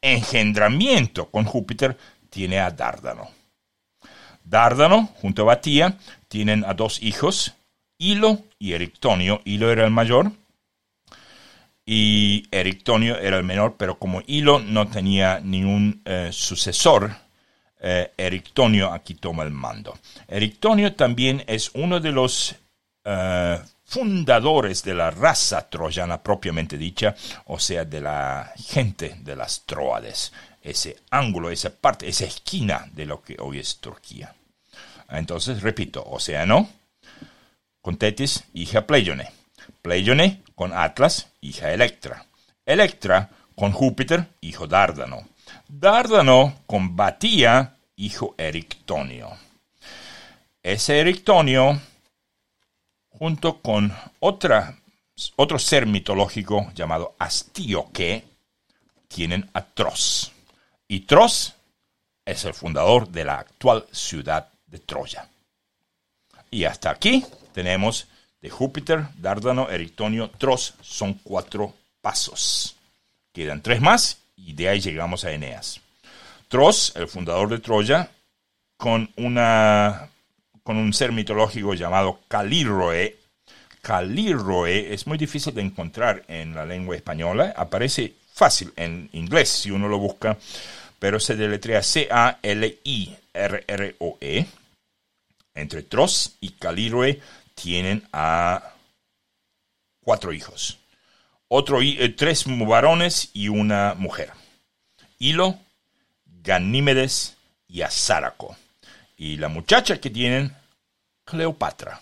[0.00, 1.96] engendramiento con Júpiter,
[2.30, 3.30] tiene a Dárdano.
[4.44, 5.98] Dárdano, junto a Batía,
[6.28, 7.54] tienen a dos hijos,
[7.98, 9.40] Hilo y Erictonio.
[9.44, 10.30] Hilo era el mayor
[11.84, 17.16] y Erictonio era el menor, pero como Hilo no tenía ningún eh, sucesor,
[17.80, 18.12] eh,
[18.90, 19.98] aquí toma el mando.
[20.26, 22.54] Erictonio también es uno de los
[23.88, 27.14] fundadores de la raza troyana propiamente dicha,
[27.46, 30.30] o sea, de la gente de las Troades,
[30.62, 34.34] ese ángulo, esa parte, esa esquina de lo que hoy es Turquía.
[35.08, 36.68] Entonces, repito, Océano
[37.80, 39.30] con Tetis, hija Pleione.
[39.80, 42.26] Pleione con Atlas, hija Electra.
[42.66, 45.26] Electra con Júpiter, hijo Dárdano.
[45.68, 49.36] Dárdano con Batía, hijo Erictonio.
[50.62, 51.78] Ese Erictonio
[53.10, 54.78] junto con otra,
[55.36, 58.24] otro ser mitológico llamado Astíoque,
[59.08, 60.32] tienen a Tros.
[60.86, 61.52] Y Tros
[62.24, 65.28] es el fundador de la actual ciudad de Troya.
[66.50, 68.06] Y hasta aquí tenemos
[68.40, 70.74] de Júpiter, Dárdano, Erictonio, Tros.
[70.80, 72.74] Son cuatro pasos.
[73.34, 75.80] Quedan tres más y de ahí llegamos a Eneas.
[76.48, 78.10] Tros, el fundador de Troya,
[78.76, 80.08] con una
[80.62, 83.16] con un ser mitológico llamado Calirroe.
[83.80, 89.70] Calirroe es muy difícil de encontrar en la lengua española, aparece fácil en inglés si
[89.70, 90.36] uno lo busca,
[90.98, 92.46] pero se deletrea C-A-L-I-R-R-O-E.
[95.54, 97.20] Entre Tros y Calirroe
[97.54, 98.74] tienen a
[100.04, 100.77] cuatro hijos.
[101.48, 104.32] Otro, eh, tres varones y una mujer.
[105.18, 105.58] Hilo,
[106.26, 107.36] Ganímedes
[107.66, 108.56] y Azáraco.
[109.16, 110.54] Y la muchacha que tienen,
[111.24, 112.00] Cleopatra.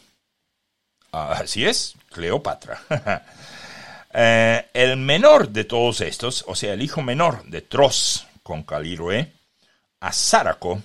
[1.12, 2.80] Ah, así es, Cleopatra.
[4.18, 9.30] Eh, el menor de todos estos, o sea, el hijo menor de Tros con Caliroe,
[10.00, 10.82] Azáraco,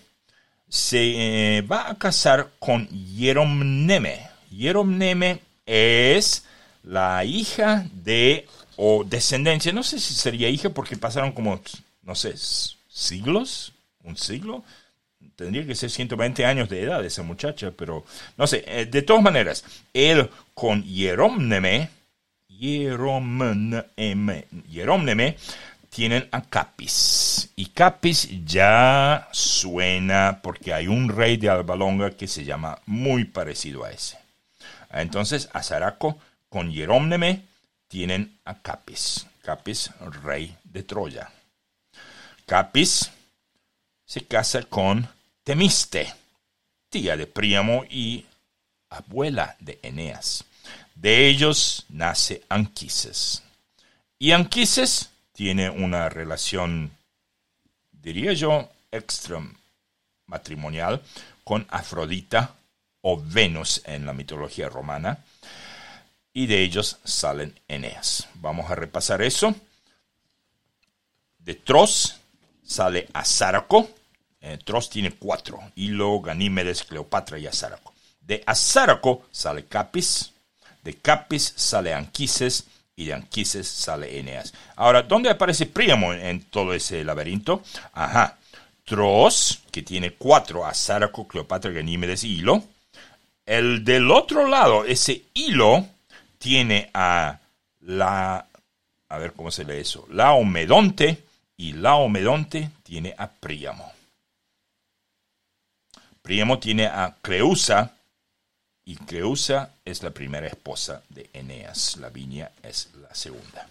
[0.67, 4.27] se eh, va a casar con Hieromneme.
[4.49, 6.43] Hieromneme es
[6.83, 11.61] la hija de, o descendencia, no sé si sería hija porque pasaron como,
[12.03, 12.33] no sé,
[12.89, 13.73] siglos,
[14.03, 14.63] un siglo,
[15.35, 18.05] tendría que ser 120 años de edad esa muchacha, pero
[18.37, 19.63] no sé, eh, de todas maneras,
[19.93, 21.89] él con Hieromneme,
[22.47, 23.87] Hieromneme,
[25.89, 27.49] tienen a Capis.
[27.55, 33.83] Y Capis ya suena porque hay un rey de Albalonga que se llama muy parecido
[33.83, 34.17] a ese.
[34.91, 36.17] Entonces, Azaraco
[36.51, 37.45] con Hieromneme
[37.87, 39.25] tienen a Capis.
[39.41, 39.89] Capis,
[40.21, 41.31] rey de Troya.
[42.45, 43.09] Capis
[44.05, 45.07] se casa con
[45.45, 46.13] Temiste,
[46.89, 48.25] tía de Príamo y
[48.89, 50.43] abuela de Eneas.
[50.93, 53.43] De ellos nace Anquises.
[54.19, 56.91] Y Anquises tiene una relación,
[57.93, 61.01] diría yo, extramatrimonial
[61.45, 62.55] con Afrodita
[62.99, 65.23] o Venus en la mitología romana.
[66.33, 68.27] Y de ellos salen Eneas.
[68.35, 69.53] Vamos a repasar eso.
[71.39, 72.15] De Tros
[72.63, 73.89] sale Azáraco,
[74.39, 77.93] eh, Tros tiene cuatro, Hilo, Ganímedes, Cleopatra y Azáraco.
[78.21, 80.31] De Azáraco sale Capis,
[80.83, 82.65] de Capis sale Anquises
[82.95, 84.53] y de Anquises sale Eneas.
[84.75, 87.63] Ahora, ¿dónde aparece Príamo en, todo ese laberinto?
[87.93, 88.37] Ajá,
[88.85, 92.63] Tros, que tiene cuatro, Azáraco, Cleopatra, Ganímedes y Hilo.
[93.45, 95.85] El del otro lado, ese Hilo,
[96.41, 97.39] tiene a
[97.81, 98.47] la,
[99.07, 101.23] a ver cómo se lee eso, Laomedonte,
[101.55, 103.91] y Laomedonte tiene a Príamo.
[106.23, 107.93] Príamo tiene a Creusa
[108.83, 111.97] y Creusa es la primera esposa de Eneas.
[111.97, 113.67] Lavinia es la segunda.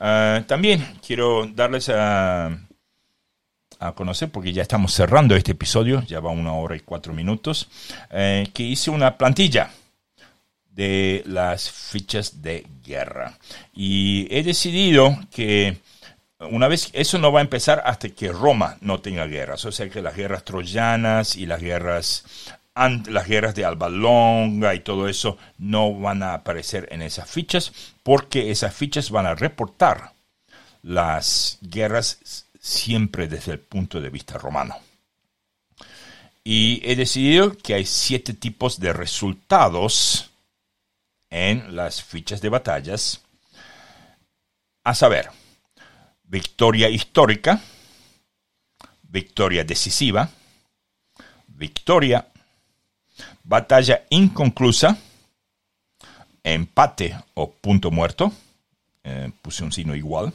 [0.00, 2.46] Ah, también quiero darles a,
[3.78, 7.68] a conocer, porque ya estamos cerrando este episodio, ya va una hora y cuatro minutos,
[8.10, 9.70] eh, que hice una plantilla
[10.74, 13.38] de las fichas de guerra.
[13.72, 15.78] Y he decidido que
[16.50, 19.88] una vez, eso no va a empezar hasta que Roma no tenga guerras, o sea
[19.88, 22.24] que las guerras troyanas y las guerras
[22.74, 27.72] las guerras de Alba Longa y todo eso no van a aparecer en esas fichas
[28.02, 30.12] porque esas fichas van a reportar
[30.82, 34.76] las guerras siempre desde el punto de vista romano.
[36.42, 40.30] Y he decidido que hay siete tipos de resultados
[41.34, 43.20] en las fichas de batallas,
[44.84, 45.30] a saber,
[46.22, 47.60] victoria histórica,
[49.02, 50.30] victoria decisiva,
[51.48, 52.28] victoria,
[53.42, 54.96] batalla inconclusa,
[56.44, 58.32] empate o punto muerto,
[59.02, 60.32] eh, puse un signo igual,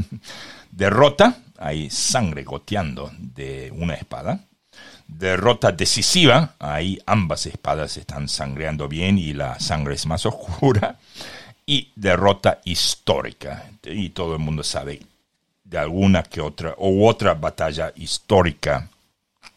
[0.70, 4.44] derrota, hay sangre goteando de una espada,
[5.06, 10.98] derrota decisiva, ahí ambas espadas están sangreando bien y la sangre es más oscura,
[11.66, 15.00] y derrota histórica, y todo el mundo sabe
[15.64, 18.88] de alguna que otra o otra batalla histórica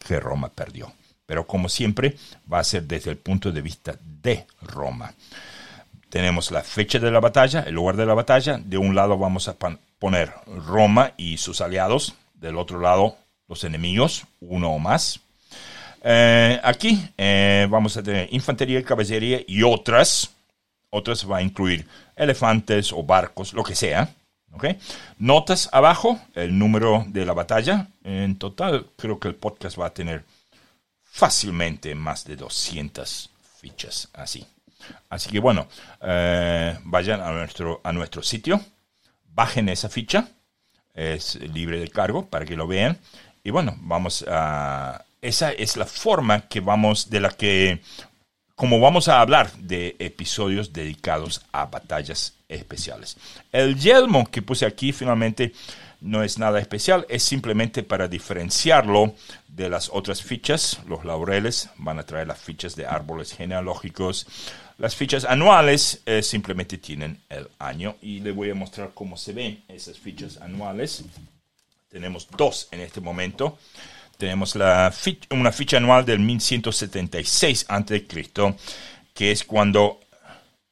[0.06, 0.92] que Roma perdió.
[1.24, 2.16] Pero como siempre,
[2.52, 5.14] va a ser desde el punto de vista de Roma.
[6.08, 8.58] Tenemos la fecha de la batalla, el lugar de la batalla.
[8.58, 9.54] De un lado vamos a
[10.00, 10.32] poner
[10.66, 12.14] Roma y sus aliados.
[12.34, 15.20] Del otro lado, los enemigos, uno o más.
[16.02, 20.30] Eh, aquí eh, vamos a tener infantería, caballería y otras.
[20.90, 21.86] Otras va a incluir
[22.16, 24.12] elefantes o barcos, lo que sea.
[25.18, 27.88] Notas abajo, el número de la batalla.
[28.04, 30.24] En total, creo que el podcast va a tener
[31.04, 33.30] fácilmente más de 200
[33.60, 34.46] fichas así.
[35.08, 35.66] Así que bueno,
[36.00, 38.60] eh, vayan a nuestro, a nuestro sitio,
[39.34, 40.28] bajen esa ficha,
[40.94, 42.98] es libre de cargo para que lo vean.
[43.42, 45.04] Y bueno, vamos a...
[45.22, 47.80] Esa es la forma que vamos, de la que,
[48.54, 53.16] como vamos a hablar de episodios dedicados a batallas especiales.
[53.52, 55.52] El yelmo que puse aquí finalmente
[56.00, 59.14] no es nada especial, es simplemente para diferenciarlo
[59.48, 60.80] de las otras fichas.
[60.88, 64.26] Los laureles van a traer las fichas de árboles genealógicos.
[64.78, 69.34] Las fichas anuales eh, simplemente tienen el año y le voy a mostrar cómo se
[69.34, 71.04] ven esas fichas anuales.
[71.90, 73.58] Tenemos dos en este momento.
[74.20, 74.92] Tenemos la
[75.30, 78.06] una ficha anual del 1176 a.C.,
[79.14, 79.98] que es cuando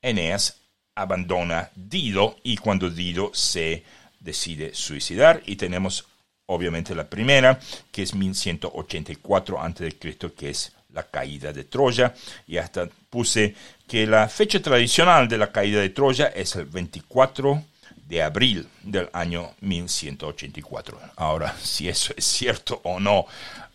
[0.03, 0.59] Eneas
[0.95, 3.85] abandona Dido y cuando Dido se
[4.21, 5.43] decide suicidar.
[5.47, 6.05] Y tenemos
[6.45, 7.59] obviamente la primera,
[7.91, 9.97] que es 1184 a.C.,
[10.37, 12.15] que es la caída de Troya.
[12.47, 13.55] Y hasta puse
[13.87, 17.65] que la fecha tradicional de la caída de Troya es el 24
[18.09, 20.99] de abril del año 1184.
[21.17, 23.27] Ahora, si eso es cierto o no,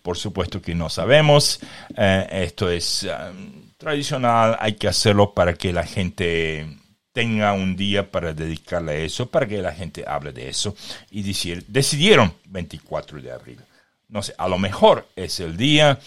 [0.01, 1.59] por supuesto que no sabemos.
[1.95, 3.11] Eh, esto es eh,
[3.77, 6.67] tradicional, hay que hacerlo para que la gente
[7.13, 10.75] tenga un día para dedicarle a eso, para que la gente hable de eso.
[11.11, 13.59] Y decir, decidieron 24 de abril.
[14.09, 15.99] No sé, a lo mejor es el día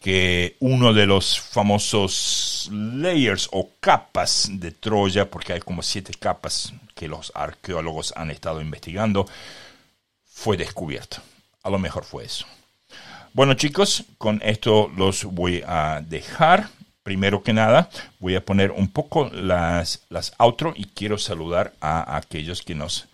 [0.00, 6.72] que uno de los famosos layers o capas de Troya, porque hay como siete capas
[6.98, 9.28] que los arqueólogos han estado investigando,
[10.24, 11.18] fue descubierto.
[11.62, 12.44] A lo mejor fue eso.
[13.32, 16.70] Bueno chicos, con esto los voy a dejar
[17.04, 17.88] primero que nada
[18.18, 23.06] voy a poner un poco las, las outro y quiero saludar a, aquellos que nos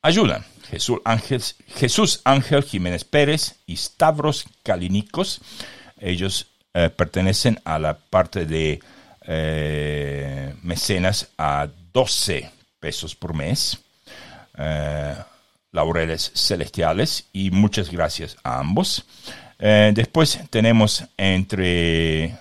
[0.00, 0.44] ayudan.
[0.70, 1.42] Jesús Ángel,
[1.74, 5.40] Jesús Ángel Jiménez Pérez y Stavros Kalinikos.
[5.98, 8.80] Ellos eh, pertenecen a la parte de
[9.26, 13.78] eh, mecenas a 12 pesos por mes.
[14.58, 15.14] Eh,
[15.72, 19.04] laureles celestiales y muchas gracias a ambos.
[19.58, 22.34] después tenemos entre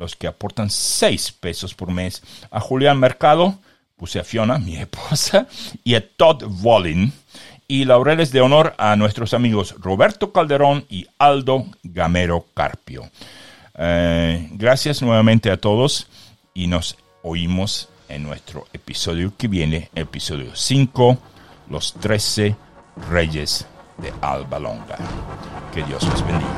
[0.00, 2.22] los que aportan 6 pesos por mes.
[2.50, 3.58] A Julián Mercado,
[3.96, 5.46] puse a Fiona, mi esposa,
[5.84, 7.12] y a Todd Wallin.
[7.68, 13.10] Y laureles de honor a nuestros amigos Roberto Calderón y Aldo Gamero Carpio.
[13.78, 16.08] Eh, gracias nuevamente a todos
[16.52, 21.18] y nos oímos en nuestro episodio que viene, episodio 5,
[21.70, 22.56] los 13
[23.10, 23.66] reyes
[23.98, 24.98] de Alba Longa.
[25.72, 26.50] Que Dios los bendiga.